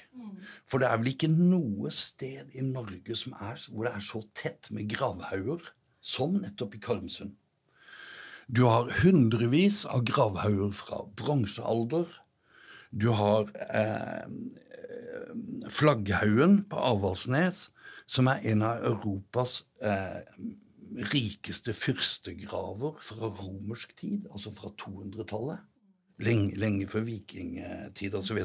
For 0.69 0.79
det 0.79 0.91
er 0.91 0.99
vel 1.01 1.15
ikke 1.15 1.31
noe 1.33 1.89
sted 1.89 2.51
i 2.53 2.61
Norge 2.61 3.17
som 3.17 3.33
er, 3.41 3.57
hvor 3.73 3.89
det 3.89 3.95
er 3.95 4.05
så 4.05 4.21
tett 4.37 4.69
med 4.69 4.91
gravhauger 4.93 5.71
som 6.05 6.37
nettopp 6.43 6.77
i 6.77 6.83
Karmsund. 6.85 7.33
Du 8.49 8.65
har 8.69 8.91
hundrevis 9.01 9.85
av 9.89 10.05
gravhauger 10.05 10.73
fra 10.77 11.01
bronsealder. 11.17 12.11
Du 12.93 13.09
har 13.17 13.49
eh, 13.73 14.27
Flagghaugen 15.73 16.61
på 16.69 16.77
Avaldsnes, 16.77 17.71
som 18.07 18.29
er 18.29 18.45
en 18.53 18.65
av 18.67 18.85
Europas 18.85 19.63
eh, 19.81 20.21
rikeste 21.15 21.73
fyrstegraver 21.75 23.01
fra 23.03 23.31
romersk 23.41 23.97
tid, 23.99 24.29
altså 24.31 24.53
fra 24.55 24.71
200-tallet. 24.83 25.65
Lenge, 26.23 26.53
lenge 26.61 26.87
før 26.87 27.09
vikingtid 27.09 28.15
osv. 28.15 28.45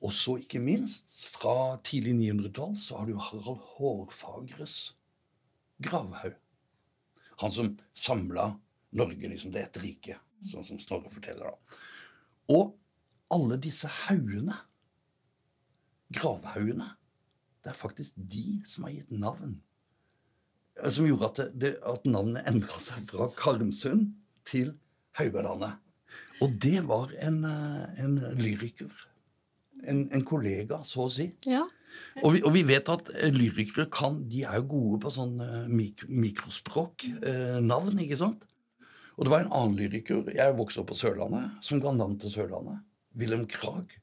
Og 0.00 0.12
så 0.14 0.38
ikke 0.40 0.62
minst, 0.62 1.26
fra 1.34 1.76
tidlig 1.84 2.14
900-tall 2.16 2.78
så 2.80 3.00
har 3.00 3.10
du 3.10 3.18
Harald 3.18 3.60
Hårfagres 3.74 4.94
gravhaug. 5.82 6.38
Han 7.42 7.52
som 7.52 7.74
samla 7.92 8.54
Norge, 8.92 9.28
liksom 9.28 9.52
det 9.52 9.62
ett 9.62 9.76
riket, 9.82 10.18
sånn 10.46 10.64
som 10.64 10.78
Snorre 10.78 11.10
forteller. 11.10 11.50
da. 11.50 11.78
Og 12.54 12.76
alle 13.34 13.56
disse 13.58 13.88
haugene, 14.06 14.54
gravhaugene, 16.14 16.90
det 17.64 17.72
er 17.72 17.78
faktisk 17.78 18.14
de 18.16 18.60
som 18.68 18.84
har 18.86 18.94
gitt 18.94 19.10
navn. 19.10 19.60
eh, 20.82 20.90
Som 20.90 21.06
gjorde 21.06 21.30
at, 21.32 21.40
det, 21.58 21.76
at 21.82 22.04
navnet 22.06 22.46
endra 22.46 22.78
seg 22.80 23.08
fra 23.10 23.28
Karmsund 23.36 24.12
til 24.46 24.74
Haugalandet. 25.18 25.78
Og 26.44 26.52
det 26.62 26.84
var 26.86 27.10
en, 27.18 27.44
eh, 27.44 28.04
en 28.04 28.16
lyriker. 28.38 28.92
En, 29.84 30.06
en 30.12 30.24
kollega, 30.24 30.82
så 30.84 31.06
å 31.06 31.10
si. 31.12 31.32
Ja. 31.46 31.66
Og 32.22 32.34
vi, 32.34 32.42
og 32.44 32.52
vi 32.54 32.62
vet 32.68 32.88
at 32.88 33.10
eh, 33.14 33.32
lyrikere 33.32 33.88
kan, 33.92 34.22
de 34.28 34.44
er 34.44 34.60
jo 34.60 34.68
gode 34.68 35.00
på 35.04 35.10
sånn 35.12 35.36
mik 35.68 36.06
mikrospråk, 36.08 37.04
eh, 37.24 37.58
navn, 37.64 37.98
ikke 38.04 38.16
sant? 38.20 38.46
Og 39.16 39.24
det 39.24 39.32
var 39.32 39.44
en 39.44 39.54
annen 39.54 39.78
lyriker, 39.78 40.26
jeg 40.36 40.56
vokste 40.58 40.82
opp 40.82 40.90
på 40.92 40.98
Sørlandet, 40.98 41.54
som 41.64 41.80
ga 41.80 41.92
navn 41.96 42.18
til 42.20 42.32
Sørlandet. 42.32 42.82
Wilhelm 43.16 43.46
Krag. 43.48 43.94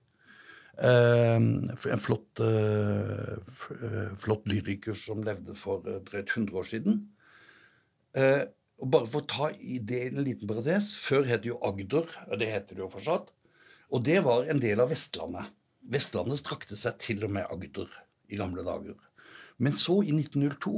Eh, 0.81 1.35
en 1.37 2.01
flott, 2.01 2.41
eh, 2.41 3.35
eh, 3.77 4.15
flott 4.17 4.47
lyriker 4.49 4.97
som 4.97 5.21
levde 5.21 5.53
for 5.57 5.85
eh, 5.85 6.01
drøyt 6.07 6.33
100 6.33 6.57
år 6.57 6.65
siden. 6.65 6.97
Eh, 8.17 8.41
og 8.81 8.89
bare 8.89 9.09
for 9.09 9.21
å 9.21 9.29
ta 9.29 9.51
i 9.53 9.77
det 9.77 10.07
en 10.09 10.23
liten 10.25 10.49
parentes, 10.49 10.95
før 10.97 11.27
het 11.29 11.43
det 11.43 11.51
jo 11.51 11.59
Agder, 11.61 12.09
det 12.33 12.49
heter 12.49 12.73
det 12.73 12.83
jo 12.83 12.89
fortsatt. 12.91 13.29
Og 13.93 14.01
det 14.03 14.17
var 14.25 14.49
en 14.49 14.59
del 14.63 14.81
av 14.81 14.89
Vestlandet. 14.89 15.53
Vestlandet 15.93 16.41
strakte 16.41 16.79
seg 16.79 16.97
til 16.97 17.21
og 17.27 17.35
med 17.37 17.45
Agder 17.53 17.91
i 18.33 18.39
gamle 18.41 18.65
dager. 18.65 18.97
Men 19.61 19.77
så, 19.77 20.01
i 20.01 20.09
1902, 20.09 20.73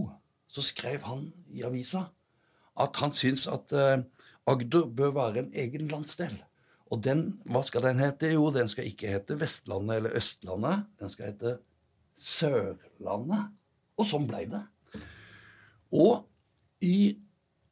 så 0.51 0.63
skrev 0.65 1.07
han 1.07 1.29
i 1.55 1.63
avisa 1.63 2.09
at 2.83 2.97
han 2.99 3.13
syns 3.15 3.45
at 3.47 3.71
eh, 3.75 4.01
Agder 4.47 4.85
bør 4.85 5.13
være 5.15 5.41
en 5.41 5.51
egen 5.57 5.87
landsdel. 5.89 6.35
Og 6.93 7.01
den, 7.03 7.25
hva 7.49 7.63
skal 7.65 7.87
den 7.87 8.01
hete? 8.03 8.29
Jo, 8.35 8.51
den 8.53 8.69
skal 8.69 8.85
ikke 8.85 9.09
hete 9.09 9.39
Vestlandet 9.41 9.97
eller 9.97 10.17
Østlandet. 10.19 10.85
Den 11.01 11.09
skal 11.09 11.31
hete 11.31 11.57
Sørlandet. 12.21 13.51
Og 13.97 14.07
sånn 14.07 14.27
blei 14.29 14.43
det. 14.51 14.61
Og 15.95 16.25
i 16.85 17.15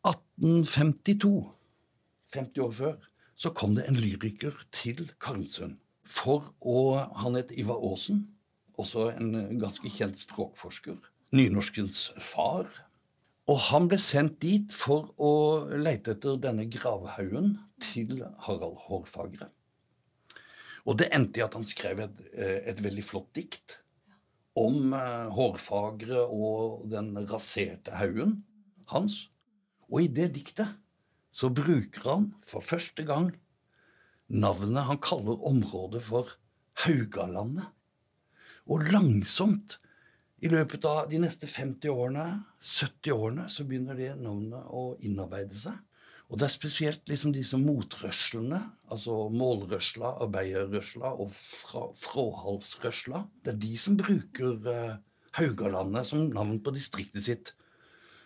1852, 0.08 1.34
50 2.34 2.64
år 2.66 2.74
før, 2.80 3.10
så 3.36 3.52
kom 3.54 3.76
det 3.78 3.86
en 3.88 4.00
lyriker 4.00 4.56
til 4.74 5.06
Karmsund. 5.22 5.78
For 6.04 6.52
å 6.60 7.06
Han 7.22 7.38
het 7.38 7.54
Ivar 7.56 7.80
Aasen, 7.80 8.26
også 8.78 9.12
en 9.14 9.60
ganske 9.62 9.90
kjent 9.90 10.18
språkforsker. 10.20 10.98
Nynorskens 11.34 12.12
far. 12.20 12.68
Og 13.52 13.60
han 13.70 13.90
ble 13.92 14.00
sendt 14.00 14.38
dit 14.44 14.72
for 14.72 15.12
å 15.20 15.32
lete 15.76 16.16
etter 16.16 16.40
denne 16.40 16.64
gravhaugen 16.72 17.58
til 17.84 18.22
Harald 18.46 18.78
Hårfagre. 18.86 19.50
Og 20.88 21.00
det 21.00 21.10
endte 21.16 21.42
i 21.42 21.44
at 21.44 21.56
han 21.56 21.66
skrev 21.68 22.06
et, 22.06 22.22
eh, 22.32 22.60
et 22.72 22.80
veldig 22.84 23.04
flott 23.04 23.32
dikt 23.36 23.78
om 24.60 24.94
eh, 24.96 25.28
Hårfagre 25.36 26.24
og 26.24 26.88
den 26.92 27.12
raserte 27.28 27.96
haugen 28.00 28.42
hans. 28.92 29.28
Og 29.92 30.06
i 30.06 30.12
det 30.12 30.32
diktet 30.38 30.80
så 31.34 31.50
bruker 31.50 32.10
han 32.10 32.28
for 32.46 32.64
første 32.64 33.04
gang 33.08 33.32
navnet 34.34 34.88
Han 34.88 35.02
kaller 35.04 35.44
området 35.46 36.02
for 36.06 36.30
Haugalandet. 36.86 37.68
Og 38.66 38.82
langsomt, 38.94 39.78
i 40.44 40.50
løpet 40.52 40.84
av 40.90 41.08
de 41.08 41.22
neste 41.24 41.48
50 41.48 41.88
årene, 41.94 42.28
70 42.60 43.16
årene, 43.16 43.48
så 43.48 43.64
begynner 43.68 43.96
det 43.96 44.12
navnet 44.20 44.68
å 44.76 44.94
innarbeide 45.06 45.60
seg. 45.60 45.78
Og 46.28 46.40
det 46.40 46.48
er 46.48 46.54
spesielt 46.54 47.10
liksom 47.12 47.32
disse 47.36 47.60
motrøslene, 47.60 48.60
altså 48.92 49.28
målrøsla, 49.32 50.16
arbeiderrøsla 50.26 51.14
og 51.14 51.32
fra, 51.32 51.86
fråhalsrøsla. 52.00 53.24
Det 53.44 53.54
er 53.54 53.60
de 53.62 53.74
som 53.80 53.98
bruker 54.00 54.70
eh, 54.72 54.96
Haugalandet 55.38 56.10
som 56.10 56.26
navn 56.34 56.60
på 56.64 56.74
distriktet 56.76 57.28
sitt. 57.28 57.54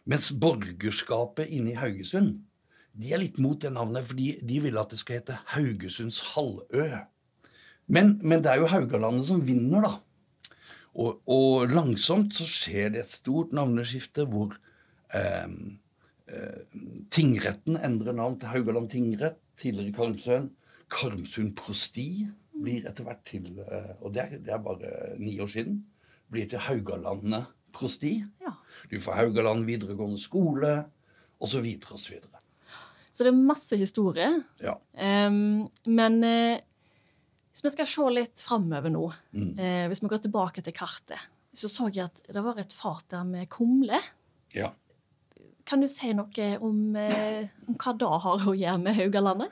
Mens 0.08 0.32
borgerskapet 0.32 1.52
inne 1.52 1.74
i 1.74 1.80
Haugesund 1.80 2.38
de 2.98 3.12
er 3.14 3.22
litt 3.22 3.38
mot 3.44 3.60
det 3.62 3.70
navnet, 3.76 4.08
fordi 4.10 4.32
de 4.42 4.58
vil 4.64 4.80
at 4.82 4.90
det 4.90 4.98
skal 4.98 5.20
hete 5.20 5.38
Haugesunds 5.52 6.18
halvø. 6.34 6.88
Men, 7.94 8.16
men 8.26 8.42
det 8.42 8.56
er 8.56 8.64
jo 8.64 8.72
Haugalandet 8.72 9.28
som 9.30 9.44
vinner, 9.46 9.86
da. 9.86 9.92
Og, 10.98 11.20
og 11.30 11.70
langsomt 11.70 12.34
så 12.34 12.48
skjer 12.50 12.96
det 12.96 13.04
et 13.04 13.12
stort 13.12 13.54
navneskifte 13.56 14.26
hvor 14.30 14.56
eh, 15.14 15.52
eh, 16.32 16.64
tingretten 17.14 17.78
endrer 17.78 18.18
navn 18.18 18.40
til 18.42 18.50
Haugaland 18.50 18.90
tingrett, 18.94 19.38
tidligere 19.62 19.94
Karmsøen. 19.98 20.50
Karmsund 20.90 21.54
prosti 21.60 22.26
blir 22.58 22.88
etter 22.90 23.06
hvert 23.06 23.22
til 23.28 23.60
eh, 23.60 23.94
Og 24.02 24.14
det 24.16 24.24
er, 24.24 24.38
det 24.42 24.54
er 24.56 24.64
bare 24.64 25.14
ni 25.20 25.38
år 25.44 25.52
siden. 25.54 25.84
Blir 26.32 26.50
til 26.50 26.66
Haugalandet 26.66 27.46
prosti. 27.76 28.24
ja. 28.42 28.56
Du 28.90 29.00
får 29.00 29.20
Haugaland 29.22 29.66
videregående 29.68 30.20
skole, 30.20 30.86
osv. 31.40 31.66
osv. 31.92 32.18
Så 32.24 32.38
så 33.18 33.26
det 33.26 33.32
er 33.32 33.38
masse 33.50 33.78
historie. 33.78 34.30
Ja. 34.62 34.76
Um, 35.28 35.70
men 35.90 36.24
eh, 36.24 36.60
hvis 37.58 37.64
vi 37.64 37.70
skal 37.74 37.88
se 37.90 38.10
litt 38.14 38.42
framover 38.44 38.90
nå, 38.94 39.06
Mm. 39.34 39.60
eh, 39.60 39.88
hvis 39.90 40.02
vi 40.04 40.08
går 40.12 40.22
tilbake 40.28 40.62
til 40.64 40.74
kartet, 40.74 41.20
så 41.54 41.68
så 41.70 41.88
jeg 41.94 42.06
at 42.06 42.22
det 42.34 42.44
var 42.44 42.58
et 42.60 42.74
fat 42.74 43.04
der 43.10 43.24
med 43.26 43.50
kumle. 43.50 44.00
ja. 44.54 44.72
Kan 45.68 45.82
du 45.82 45.88
si 45.88 46.14
noe 46.14 46.46
om, 46.64 46.96
eh, 46.96 47.50
om 47.68 47.76
hva 47.76 47.92
det 47.98 48.08
har 48.08 48.38
å 48.48 48.54
gjøre 48.56 48.80
med 48.82 48.96
Haugalandet? 48.96 49.52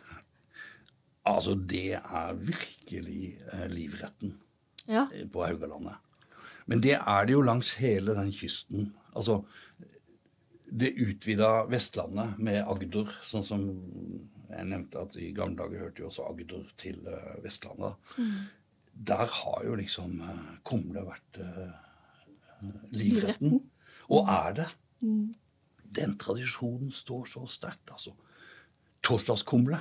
Altså, 1.27 1.55
det 1.67 1.93
er 1.97 2.33
virkelig 2.39 3.38
eh, 3.51 3.67
livretten 3.67 4.38
Ja. 4.88 5.07
på 5.07 5.43
Haugalandet. 5.45 5.95
Men 6.67 6.79
det 6.79 6.93
er 7.01 7.25
det 7.25 7.33
jo 7.33 7.41
langs 7.41 7.74
hele 7.81 8.15
den 8.15 8.31
kysten. 8.31 8.93
Altså 9.13 9.43
det 10.71 10.93
utvida 10.95 11.65
Vestlandet 11.67 12.38
med 12.39 12.63
Agder, 12.65 13.12
sånn 13.24 13.43
som 13.43 13.65
jeg 14.50 14.68
nevnte 14.70 15.02
at 15.06 15.16
i 15.22 15.32
gamle 15.36 15.58
dager 15.60 15.86
hørte 15.86 16.04
jo 16.04 16.10
også 16.10 16.28
Agder 16.30 16.68
til 16.80 17.00
uh, 17.08 17.38
Vestlandet. 17.44 17.96
Mm. 18.18 18.36
Der 19.10 19.25
har 19.38 19.64
jo 19.66 19.75
liksom 19.80 20.20
uh, 20.22 20.52
kumle 20.68 21.06
vært 21.08 21.40
uh, 21.42 22.70
livretten. 22.96 23.60
Og 24.14 24.30
er 24.30 24.56
det. 24.62 24.68
Mm. 25.02 25.34
Den 25.96 26.16
tradisjonen 26.22 26.94
står 26.94 27.28
så 27.32 27.46
sterkt, 27.50 27.90
altså. 27.92 28.16
Torsdagskumle. 29.06 29.80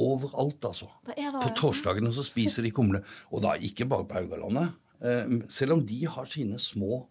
Overalt, 0.00 0.64
altså. 0.64 0.86
På 1.04 1.50
torsdagene 1.58 2.12
så 2.14 2.22
spiser 2.24 2.64
de 2.66 2.72
kumle. 2.74 3.02
Og 3.34 3.42
da 3.44 3.56
ikke 3.58 3.88
bare 3.90 4.06
på 4.06 4.20
Haugalandet. 4.20 4.76
selv 5.48 5.72
om 5.72 5.86
de 5.86 6.06
har 6.06 6.26
sine 6.30 6.58
små 6.58 7.08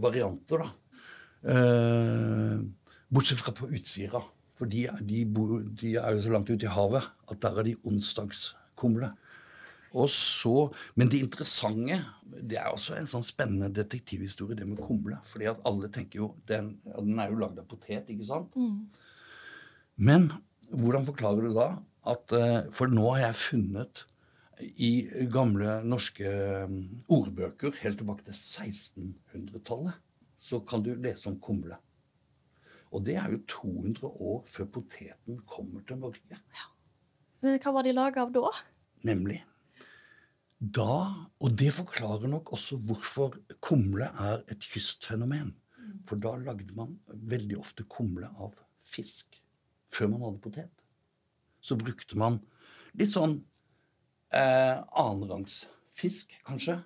varianter, 0.00 0.64
da. 0.64 0.70
Eh, 1.42 2.60
bortsett 3.08 3.40
fra 3.40 3.52
på 3.56 3.68
Utsira. 3.72 4.22
For 4.60 4.68
de, 4.68 4.84
de, 5.08 5.24
de, 5.80 5.94
er 5.96 6.14
jo 6.14 6.22
så 6.26 6.32
langt 6.34 6.50
ute 6.52 6.68
i 6.68 6.74
havet 6.74 7.06
at 7.32 7.40
der 7.40 7.60
er 7.60 7.68
de 7.70 7.78
onsdagskumle. 7.88 9.08
Og 9.96 10.10
så, 10.14 10.70
Men 10.94 11.08
det 11.10 11.18
interessante 11.18 11.96
Det 12.30 12.58
er 12.60 12.68
også 12.70 12.94
en 12.94 13.08
sånn 13.10 13.24
spennende 13.26 13.72
detektivhistorie, 13.74 14.54
det 14.54 14.68
med 14.68 14.78
kumle. 14.78 15.18
fordi 15.24 15.48
at 15.50 15.58
alle 15.66 15.88
tenker 15.90 16.20
jo 16.20 16.28
Den, 16.46 16.76
den 16.84 17.18
er 17.18 17.32
jo 17.32 17.40
lagd 17.40 17.58
av 17.58 17.66
potet, 17.66 18.06
ikke 18.06 18.28
sant? 18.28 18.54
Mm. 18.54 18.86
Men 19.96 20.30
hvordan 20.70 21.08
forklarer 21.08 21.48
du 21.48 21.56
da 21.56 21.70
at 22.06 22.32
eh, 22.32 22.70
For 22.70 22.86
nå 22.86 23.08
har 23.16 23.30
jeg 23.30 23.42
funnet 23.42 24.04
i 24.60 25.08
gamle 25.32 25.78
norske 25.88 26.28
mm, 26.68 27.06
ordbøker 27.08 27.72
helt 27.80 27.96
tilbake 28.02 28.26
til 28.26 28.36
1600-tallet 28.36 29.96
så 30.40 30.60
kan 30.64 30.82
du 30.84 30.94
lese 30.96 31.28
om 31.30 31.38
kumle. 31.40 31.76
Og 32.90 33.04
det 33.06 33.16
er 33.20 33.30
jo 33.30 33.42
200 33.48 34.10
år 34.10 34.42
før 34.50 34.68
poteten 34.78 35.38
kommer 35.46 35.84
til 35.86 36.00
Norge. 36.00 36.38
Ja. 36.38 36.66
Men 37.40 37.60
hva 37.62 37.72
var 37.76 37.86
de 37.86 37.94
laga 37.94 38.24
av 38.26 38.32
da? 38.34 38.50
Nemlig. 39.08 39.38
Da, 40.60 41.26
og 41.40 41.54
det 41.56 41.70
forklarer 41.72 42.28
nok 42.28 42.52
også 42.52 42.76
hvorfor 42.84 43.38
kumle 43.64 44.10
er 44.20 44.42
et 44.52 44.66
kystfenomen. 44.66 45.54
For 46.08 46.20
da 46.20 46.34
lagde 46.36 46.74
man 46.76 46.98
veldig 47.08 47.56
ofte 47.60 47.86
kumle 47.88 48.28
av 48.36 48.58
fisk 48.84 49.38
før 49.90 50.12
man 50.12 50.26
hadde 50.26 50.42
potet. 50.44 50.84
Så 51.64 51.78
brukte 51.80 52.18
man 52.20 52.38
litt 52.98 53.12
sånn 53.12 53.38
eh, 54.36 54.76
annenrangsfisk, 54.76 56.36
kanskje, 56.46 56.76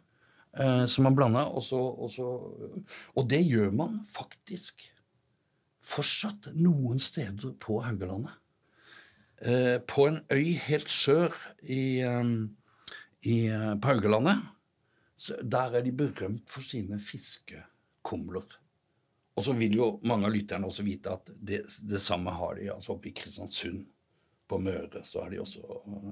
eh, 0.55 0.85
som 0.91 1.09
man 1.09 1.19
blanda. 1.19 1.47
Og, 1.51 1.67
og, 1.75 2.19
og, 3.15 3.23
det 3.31 3.43
gjør 3.43 3.75
man 3.75 4.01
faktisk 4.11 4.87
fortsatt 5.85 6.51
noen 6.57 7.01
steder 7.03 7.55
på 7.61 7.81
Haugalandet. 7.85 8.33
Eh, 9.45 9.79
på 9.85 10.09
en 10.09 10.21
øy 10.33 10.55
helt 10.67 10.89
sør 10.93 11.35
i, 11.63 12.03
um, 12.07 12.55
i, 13.23 13.47
eh, 13.53 13.73
på 13.77 13.93
Haugalandet, 13.93 14.43
der 15.43 15.79
er 15.79 15.85
de 15.85 15.93
berømt 15.93 16.49
for 16.51 16.65
sine 16.65 16.99
fiskekumler. 17.01 18.47
Og 19.35 19.43
så 19.43 19.55
vil 19.59 19.75
jo 19.77 19.89
mange 20.07 20.29
av 20.29 20.35
lytterne 20.35 20.69
også 20.69 20.85
vite 20.87 21.11
at 21.11 21.31
det, 21.35 21.65
det 21.91 22.01
samme 22.03 22.33
har 22.35 22.55
de 22.59 22.71
altså 22.75 22.95
oppe 22.95 23.11
i 23.11 23.17
Kristiansund. 23.17 23.85
På 24.45 24.59
Møre 24.61 25.01
så 25.09 25.23
har 25.25 25.33
de 25.33 25.39
også 25.41 25.63
uh, 25.65 26.11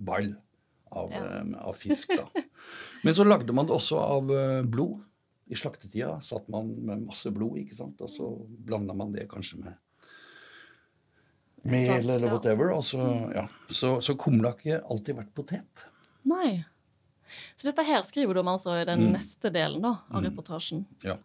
ball 0.00 0.30
av, 0.94 1.10
ja. 1.12 1.24
Eh, 1.24 1.66
av 1.68 1.72
fisk. 1.72 2.08
da. 2.16 2.42
Men 3.02 3.14
så 3.14 3.24
lagde 3.24 3.52
man 3.52 3.68
det 3.68 3.74
også 3.76 3.98
av 4.00 4.32
eh, 4.32 4.62
blod. 4.62 5.02
I 5.46 5.56
slaktetida 5.58 6.18
satt 6.24 6.46
man 6.52 6.70
med 6.86 7.06
masse 7.08 7.30
blod, 7.34 7.58
ikke 7.60 7.76
sant? 7.76 8.00
og 8.00 8.10
så 8.10 8.28
blanda 8.64 8.96
man 8.96 9.12
det 9.12 9.26
kanskje 9.28 9.60
med 9.60 9.74
mel 11.64 12.10
eller 12.10 12.30
whatever. 12.30 12.72
Og 12.76 12.84
så, 12.84 13.00
ja. 13.34 13.46
så, 13.68 13.98
så 14.04 14.16
kumle 14.20 14.50
har 14.50 14.60
ikke 14.60 14.80
alltid 14.90 15.18
vært 15.20 15.34
potet. 15.36 15.84
Nei. 16.28 16.64
Så 17.56 17.70
dette 17.70 17.84
her 17.86 18.02
skriver 18.04 18.36
du 18.36 18.42
om 18.42 18.50
altså 18.52 18.76
i 18.78 18.86
den 18.88 19.06
mm. 19.06 19.14
neste 19.16 19.50
delen 19.52 19.84
da, 19.84 19.96
av 20.10 20.20
mm. 20.20 20.28
reportasjen. 20.28 20.84
Ja. 21.04 21.16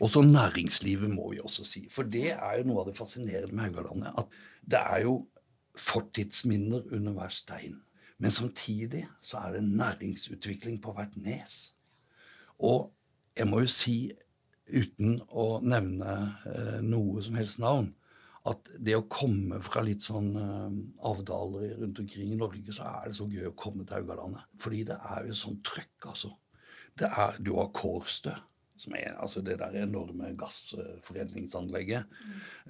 Og 0.00 0.12
så 0.12 0.22
næringslivet, 0.24 1.10
må 1.12 1.30
vi 1.32 1.40
også 1.44 1.64
si. 1.66 1.84
For 1.92 2.08
det 2.08 2.30
er 2.34 2.60
jo 2.60 2.68
noe 2.70 2.84
av 2.84 2.90
det 2.90 2.96
fascinerende 2.98 3.52
med 3.56 3.68
Haugalandet. 3.68 4.16
At 4.16 4.68
det 4.68 4.80
er 4.80 5.04
jo 5.04 5.18
fortidsminner 5.78 6.88
under 6.94 7.16
hver 7.16 7.32
stein. 7.32 7.78
Men 8.18 8.34
samtidig 8.34 9.04
så 9.22 9.38
er 9.44 9.58
det 9.58 9.66
næringsutvikling 9.68 10.80
på 10.82 10.92
hvert 10.96 11.14
nes. 11.22 11.58
Og 12.58 12.88
jeg 13.38 13.46
må 13.48 13.62
jo 13.62 13.70
si, 13.70 13.98
uten 14.68 15.20
å 15.30 15.60
nevne 15.64 16.16
eh, 16.50 16.80
noe 16.84 17.22
som 17.24 17.38
helst 17.38 17.62
navn, 17.62 17.92
at 18.48 18.68
det 18.80 18.96
å 18.96 19.06
komme 19.10 19.58
fra 19.64 19.82
litt 19.84 20.04
sånn 20.04 20.28
uh, 20.38 20.76
avdaler 21.10 21.74
rundt 21.82 21.98
omkring 22.00 22.30
i 22.32 22.38
Norge, 22.38 22.72
så 22.72 22.86
er 22.86 23.08
det 23.10 23.16
så 23.18 23.26
gøy 23.28 23.50
å 23.50 23.56
komme 23.58 23.84
til 23.84 23.98
Haugalandet. 23.98 24.46
Fordi 24.62 24.84
det 24.88 24.96
er 25.04 25.26
jo 25.28 25.36
sånn 25.36 25.58
trøkk, 25.66 26.06
altså. 26.12 26.30
Det 26.98 27.10
er, 27.10 27.36
du 27.44 27.52
har 27.58 27.68
Kårstø, 27.76 28.32
som 28.78 28.94
er 28.96 29.18
altså 29.18 29.42
det 29.44 29.58
der 29.60 29.76
enorme 29.82 30.30
gassforedlingsanlegget. 30.38 32.08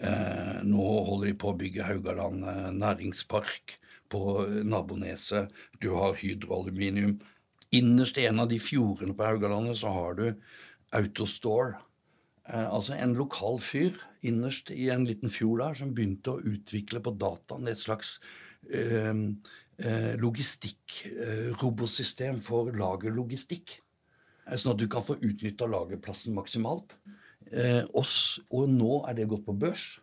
Eh, 0.01 0.59
nå 0.67 0.89
holder 1.07 1.31
de 1.31 1.37
på 1.39 1.53
å 1.53 1.59
bygge 1.61 1.87
Haugaland 1.87 2.49
næringspark 2.81 3.79
på 4.11 4.23
Naboneset, 4.65 5.53
du 5.83 5.93
har 5.95 6.17
hydroaluminium. 6.19 7.19
Innerst 7.77 8.19
i 8.19 8.25
en 8.29 8.41
av 8.41 8.49
de 8.49 8.59
fjordene 8.63 9.15
på 9.17 9.27
Haugalandet 9.27 9.77
så 9.81 9.93
har 9.93 10.17
du 10.17 10.27
Autostore. 10.97 11.77
Eh, 12.49 12.65
altså 12.65 12.97
en 12.97 13.17
lokal 13.19 13.61
fyr 13.61 13.99
innerst 14.25 14.73
i 14.73 14.89
en 14.93 15.05
liten 15.09 15.33
fjord 15.33 15.61
der 15.61 15.81
som 15.83 15.93
begynte 15.95 16.33
å 16.37 16.45
utvikle 16.49 17.03
på 17.05 17.13
dataen 17.21 17.69
et 17.69 17.81
slags 17.81 18.17
eh, 18.73 19.13
eh, 19.13 20.15
logistikk, 20.21 21.03
robosystem 21.61 22.41
eh, 22.41 22.43
for 22.45 22.73
lagerlogistikk. 22.73 23.77
Eh, 24.49 24.57
sånn 24.57 24.75
at 24.75 24.81
du 24.81 24.89
kan 24.91 25.05
få 25.05 25.19
utnytta 25.21 25.69
lagerplassen 25.69 26.37
maksimalt. 26.37 26.97
Eh, 27.53 27.85
oss, 27.97 28.41
og 28.53 28.69
nå 28.73 29.03
er 29.09 29.17
det 29.19 29.29
gått 29.31 29.47
på 29.47 29.57
børs. 29.57 29.99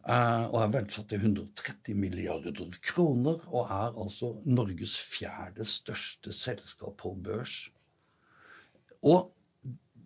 Uh, 0.00 0.48
og 0.48 0.62
er 0.62 0.70
verdsatt 0.72 1.10
til 1.12 1.20
130 1.20 1.92
milliarder 1.92 2.56
kroner, 2.80 3.42
og 3.52 3.66
er 3.68 3.98
altså 4.00 4.30
Norges 4.48 4.94
fjerde 4.96 5.66
største 5.68 6.32
selskap 6.32 6.96
på 7.02 7.12
børs. 7.20 7.66
Og 9.04 9.28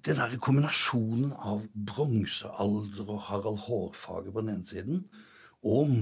den 0.04 0.18
der 0.18 0.34
kombinasjonen 0.42 1.30
av 1.38 1.62
bronsealder 1.72 3.06
og 3.14 3.22
Harald 3.28 3.62
Hårfagre 3.68 4.34
på 4.34 4.42
den 4.42 4.56
ene 4.56 4.66
siden, 4.66 5.04
og 5.62 5.94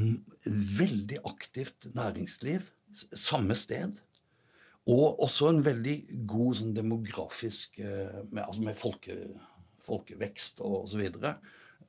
veldig 0.81 1.21
aktivt 1.29 1.93
næringsliv 1.93 2.65
samme 3.13 3.55
sted, 3.55 3.93
og 4.89 5.21
også 5.23 5.53
en 5.53 5.65
veldig 5.69 5.99
god 6.27 6.63
sånn 6.63 6.73
demografisk 6.75 7.77
uh, 7.85 8.25
med, 8.33 8.47
altså 8.47 8.65
med 8.65 8.81
folke, 8.81 9.21
folkevekst 9.85 10.65
og 10.65 10.87
osv 10.87 11.11
og 11.13 11.35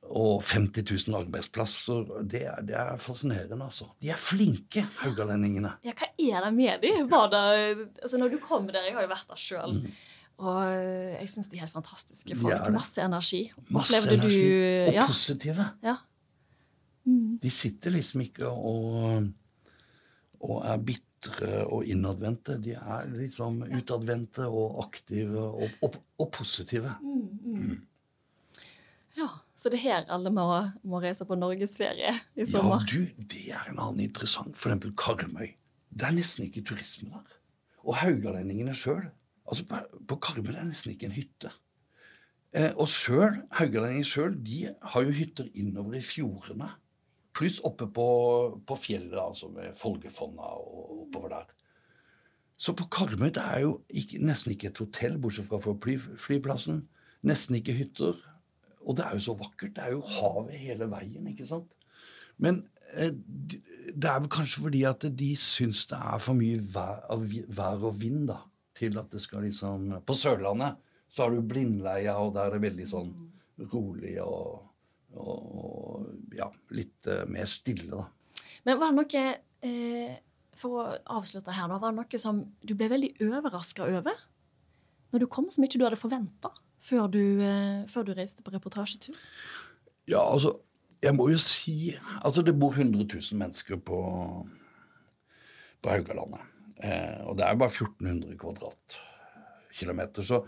50 0.04 1.08
000 1.08 1.16
arbeidsplasser. 1.22 2.04
Det 2.22 2.42
det 2.68 2.76
er, 2.76 2.96
fascinerende, 3.00 3.64
altså. 3.64 3.88
De 4.02 4.10
er 4.12 4.20
flinke, 4.20 4.84
haugalendingene. 5.00 5.76
Ja, 5.84 5.94
hva 5.96 6.10
er 6.12 6.44
det 6.44 6.52
med 6.54 6.84
dem? 6.84 7.12
Altså, 7.12 8.18
når 8.18 8.34
du 8.34 8.38
kommer 8.42 8.72
der, 8.72 8.84
Jeg 8.84 8.94
har 8.94 9.02
jo 9.02 9.08
vært 9.08 9.30
der 9.30 9.40
sjøl. 9.40 9.78
Mm. 9.80 9.94
Og 10.44 10.58
jeg 11.14 11.28
syns 11.30 11.48
de 11.48 11.56
er 11.56 11.64
helt 11.64 11.76
fantastiske 11.76 12.36
folk. 12.36 12.66
Masse 12.74 13.02
energi. 13.02 13.46
Masse 13.70 14.00
Opplevde 14.00 14.18
energi. 14.18 14.42
Du, 14.42 14.88
og 14.88 14.98
ja. 14.98 15.06
positive. 15.06 15.68
Ja. 15.84 15.96
Mm. 17.04 17.38
De 17.42 17.50
sitter 17.50 17.94
liksom 17.94 18.24
ikke 18.24 18.48
og, 18.48 19.28
og 20.40 20.56
er 20.64 20.84
bitre 20.90 21.62
og 21.64 21.86
innadvendte. 21.86 22.58
De 22.58 22.74
er 22.74 23.08
liksom 23.14 23.62
utadvendte 23.68 24.48
og 24.48 24.82
aktive 24.84 25.38
og, 25.38 25.78
og, 25.86 26.00
og 26.18 26.30
positive. 26.34 26.96
Mm, 27.00 27.24
mm. 27.40 27.58
mm. 27.62 28.62
Ja, 29.14 29.28
Så 29.54 29.70
det 29.70 29.78
er 29.78 29.84
her 29.84 30.06
alle 30.12 30.32
må, 30.34 30.44
må 30.82 31.00
reise 31.02 31.26
på 31.28 31.36
norgesferie 31.38 32.12
i 32.34 32.46
sommer? 32.48 32.82
Ja, 32.82 32.90
du, 32.90 33.26
det 33.30 33.44
er 33.54 33.68
en 33.70 33.78
annen 33.78 34.02
interessant. 34.08 34.56
For 34.58 34.72
eksempel 34.72 34.94
Karmøy. 34.98 35.52
Det 35.94 36.08
er 36.08 36.16
nesten 36.16 36.48
ikke 36.48 36.64
turisme 36.66 37.12
der. 37.12 37.36
Og 37.84 38.00
haugalendingene 38.00 38.74
sjøl. 38.74 39.04
Altså, 39.46 39.66
på, 39.68 39.78
på 40.10 40.18
Karmøy 40.26 40.50
er 40.56 40.64
det 40.64 40.72
nesten 40.72 40.94
ikke 40.94 41.06
en 41.10 41.14
hytte. 41.14 41.52
Eh, 42.54 42.72
og 42.72 42.90
sjøl, 42.90 43.44
haugalendingene 43.54 44.08
sjøl, 44.08 44.34
de 44.42 44.64
har 44.74 45.06
jo 45.06 45.14
hytter 45.14 45.50
innover 45.54 46.00
i 46.00 46.02
fjordene. 46.02 46.72
Pluss 47.34 47.60
oppe 47.66 47.86
på, 47.90 48.08
på 48.66 48.78
fjellet, 48.78 49.18
altså 49.18 49.50
med 49.54 49.78
Folgefonna 49.78 50.50
og 50.58 51.04
oppover 51.04 51.36
der. 51.36 51.54
Så 52.58 52.74
på 52.78 52.86
Karmøy 52.90 53.30
det 53.34 53.42
er 53.42 53.64
jo 53.64 53.80
ikke, 53.90 54.18
nesten 54.22 54.54
ikke 54.54 54.70
et 54.70 54.82
hotell, 54.82 55.18
bortsett 55.22 55.46
fra 55.50 55.58
fly, 55.62 55.98
flyplassen. 55.98 56.84
Nesten 57.26 57.58
ikke 57.58 57.74
hytter. 57.74 58.18
Og 58.84 58.96
det 58.98 59.06
er 59.06 59.16
jo 59.16 59.24
så 59.28 59.34
vakkert. 59.38 59.74
Det 59.76 59.84
er 59.84 59.94
jo 59.94 60.04
havet 60.18 60.60
hele 60.60 60.88
veien, 60.92 61.28
ikke 61.30 61.46
sant? 61.48 61.72
Men 62.42 62.62
eh, 62.94 63.12
det 63.94 64.10
er 64.10 64.20
vel 64.22 64.32
kanskje 64.32 64.64
fordi 64.64 64.82
at 64.88 65.06
de 65.18 65.30
syns 65.38 65.84
det 65.90 65.98
er 65.98 66.20
for 66.22 66.36
mye 66.38 66.60
vær, 66.74 67.06
og 67.10 68.00
vind, 68.00 68.26
da. 68.30 68.42
til 68.74 68.98
at 68.98 69.12
det 69.12 69.22
skal 69.22 69.44
liksom 69.46 69.92
På 70.06 70.16
Sørlandet 70.18 70.80
så 71.08 71.22
har 71.22 71.30
du 71.30 71.46
Blindleia, 71.46 72.16
og 72.18 72.32
der 72.34 72.48
er 72.48 72.56
det 72.56 72.64
veldig 72.64 72.86
sånn 72.90 73.10
rolig 73.70 74.16
og, 74.18 74.64
og, 75.14 75.42
og 75.60 76.34
ja, 76.34 76.48
litt 76.74 77.06
uh, 77.06 77.22
mer 77.30 77.46
stille, 77.46 77.86
da. 77.92 78.08
Men 78.66 78.80
var 78.80 78.90
det 78.90 78.96
noe 78.98 79.22
eh, 79.68 80.16
For 80.58 80.80
å 80.80 80.86
avslutte 81.18 81.54
her, 81.54 81.68
da. 81.70 81.78
Var 81.78 81.92
det 81.92 82.00
noe 82.00 82.20
som 82.20 82.40
du 82.64 82.74
ble 82.74 82.88
veldig 82.90 83.12
overraska 83.28 83.86
over? 83.86 84.24
Når 85.14 85.22
du 85.22 85.28
kom, 85.30 85.46
som 85.54 85.62
ikke 85.62 85.78
du 85.78 85.86
hadde 85.86 86.00
forventa 86.00 86.50
før, 86.84 87.08
eh, 87.08 87.86
før, 87.90 88.06
du 88.06 88.12
reiste 88.16 88.44
på 88.44 88.52
reportasjetur? 88.54 89.16
Ja, 90.08 90.20
altså 90.20 90.60
Jeg 91.02 91.14
må 91.14 91.28
jo 91.28 91.38
si 91.38 91.94
Altså, 92.22 92.42
det 92.42 92.58
bor 92.60 92.72
100 92.72 93.04
000 93.04 93.38
mennesker 93.38 93.76
på, 93.76 93.98
på 95.82 95.90
Haugalandet. 95.90 96.40
Eh, 96.80 97.20
og 97.28 97.36
det 97.36 97.44
er 97.44 97.58
bare 97.60 97.70
1400 97.70 98.38
kvadratkilometer. 98.38 100.22
Så 100.22 100.46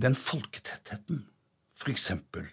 den 0.00 0.14
folketettheten, 0.14 1.26
for 1.74 1.90
eksempel 1.90 2.46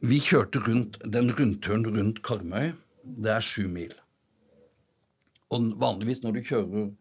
Vi 0.00 0.20
kjørte 0.20 0.60
rundt 0.68 0.98
den 1.04 1.32
rundturen 1.32 1.86
rundt 1.86 2.22
Karmøy. 2.22 2.72
Det 3.04 3.30
er 3.30 3.40
sju 3.40 3.68
mil. 3.68 3.92
Og 5.50 5.72
vanligvis 5.80 6.22
når 6.22 6.32
du 6.32 6.44
kjører 6.44 6.94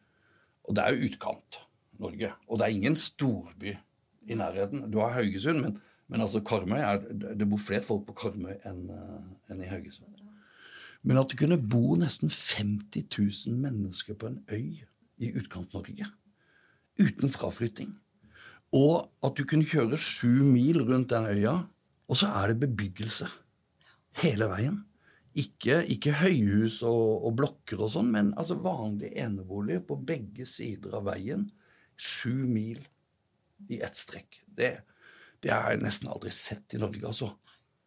Og 0.64 0.76
det 0.76 0.84
er 0.84 0.94
jo 0.94 1.08
utkant 1.10 1.60
Norge. 2.04 2.34
Og 2.48 2.60
det 2.60 2.68
er 2.68 2.76
ingen 2.76 3.00
storby 3.00 3.74
i 3.74 4.38
nærheten. 4.40 4.86
Du 4.92 5.00
har 5.02 5.16
Haugesund, 5.18 5.64
men, 5.64 5.78
men 6.12 6.24
altså 6.24 6.44
Karmøy 6.46 6.80
er, 6.80 7.02
det 7.12 7.48
bor 7.50 7.62
flere 7.62 7.86
folk 7.86 8.06
på 8.10 8.18
Karmøy 8.26 8.60
enn, 8.70 8.86
eh, 8.94 9.24
enn 9.52 9.64
i 9.64 9.72
Haugesund. 9.72 10.22
Men 11.04 11.20
at 11.20 11.32
det 11.32 11.40
kunne 11.42 11.60
bo 11.60 11.98
nesten 12.00 12.32
50 12.32 13.10
000 13.50 13.58
mennesker 13.60 14.16
på 14.16 14.30
en 14.32 14.40
øy 14.52 14.86
i 15.20 15.34
Utkant-Norge 15.36 16.08
uten 17.02 17.32
fraflytting 17.34 17.92
og 18.74 19.12
at 19.26 19.38
du 19.38 19.46
kunne 19.46 19.68
kjøre 19.70 20.00
sju 20.02 20.42
mil 20.48 20.82
rundt 20.88 21.12
den 21.14 21.30
øya, 21.30 21.60
og 22.10 22.18
så 22.18 22.32
er 22.42 22.52
det 22.52 22.64
bebyggelse 22.66 23.30
hele 24.24 24.50
veien. 24.50 24.82
Ikke, 25.38 25.80
ikke 25.90 26.14
høyhus 26.20 26.82
og, 26.86 27.26
og, 27.26 27.32
blokker 27.38 27.80
og 27.82 27.90
sånn, 27.94 28.12
men 28.14 28.34
altså 28.38 28.58
vanlige 28.62 29.16
eneboliger 29.24 29.82
på 29.88 29.98
begge 30.06 30.46
sider 30.50 30.94
av 31.00 31.08
veien. 31.08 31.48
Sju 31.98 32.46
mil 32.50 32.82
i 33.72 33.80
ett 33.84 33.98
strekk. 33.98 34.42
Det, 34.46 34.76
det 35.44 35.54
har 35.54 35.74
jeg 35.74 35.84
nesten 35.84 36.12
aldri 36.12 36.34
sett 36.36 36.76
i 36.76 36.82
Norge, 36.82 37.06
altså. 37.08 37.34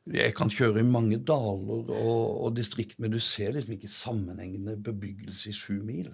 Jeg 0.06 0.36
kan 0.38 0.50
kjøre 0.52 0.84
i 0.84 0.86
mange 0.86 1.18
daler 1.26 1.88
og, 1.90 2.26
og 2.46 2.52
distrikt, 2.54 3.00
men 3.02 3.10
du 3.10 3.18
ser 3.22 3.56
liksom 3.56 3.74
ikke 3.74 3.90
sammenhengende 3.90 4.76
bebyggelse 4.86 5.50
i 5.50 5.56
sju 5.56 5.80
mil. 5.82 6.12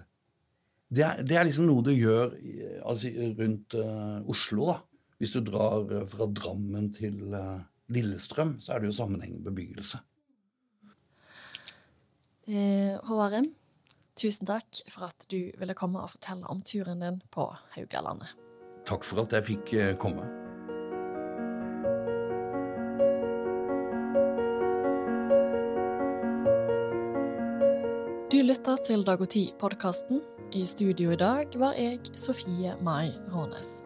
Det 0.93 1.03
er, 1.05 1.21
det 1.25 1.37
er, 1.37 1.45
liksom 1.45 1.67
noe 1.69 1.85
du 1.85 1.91
gjør 1.93 2.33
altså, 2.85 3.11
rundt 3.37 3.77
uh, 3.77 4.17
Oslo. 4.29 4.71
da. 4.71 4.79
Hvis 5.21 5.33
du 5.35 5.43
drar 5.45 5.85
uh, 5.89 6.01
fra 6.09 6.27
Drammen 6.29 6.89
til 6.93 7.21
uh, 7.33 7.61
Lillestrøm, 7.93 8.57
så 8.61 8.73
er 8.73 8.81
det 8.81 8.91
jo 8.91 8.97
sammenhengende 8.97 9.45
bebyggelse. 9.45 10.01
Eh, 12.43 12.99
Rim, 13.31 13.53
tusen 14.19 14.49
takk 14.49 14.83
for 14.91 15.09
at 15.09 15.27
du 15.31 15.51
ville 15.59 15.77
komme 15.77 16.03
og 16.03 16.13
fortelle 16.15 16.47
om 16.51 16.63
turen 16.65 17.03
din 17.03 17.21
på 17.33 17.49
Haugalandet. 17.75 18.31
Takk 18.87 19.05
for 19.07 19.23
at 19.23 19.33
jeg 19.33 19.47
fikk 19.47 19.75
komme. 20.01 20.25
Du 28.33 28.39
lytter 28.41 28.79
til 28.81 29.03
Dag 29.05 29.21
og 29.21 29.29
Tid-podkasten 29.29 30.23
i 30.53 30.65
studio 30.65 31.11
i 31.13 31.17
dag 31.17 31.47
var 31.57 31.73
jeg 31.77 31.99
Sofie 32.17 32.75
Mai 32.81 33.11
Rånes. 33.33 33.83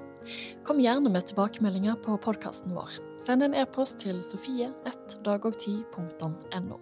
Kom 0.67 0.79
gjerne 0.83 1.09
med 1.11 1.25
tilbakemeldinger 1.29 1.95
på 2.03 2.17
podkasten 2.19 2.75
vår. 2.75 2.89
Send 3.19 3.43
en 3.45 3.53
e-post 3.55 3.99
til 4.03 4.17
sofie1dagogti.no. 4.23 6.77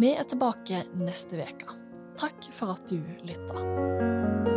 Vi 0.00 0.10
er 0.12 0.22
tilbake 0.28 0.84
neste 1.00 1.36
uke. 1.40 1.81
Takk 2.16 2.52
for 2.52 2.70
at 2.72 2.90
du 2.90 3.00
lytta. 3.24 4.51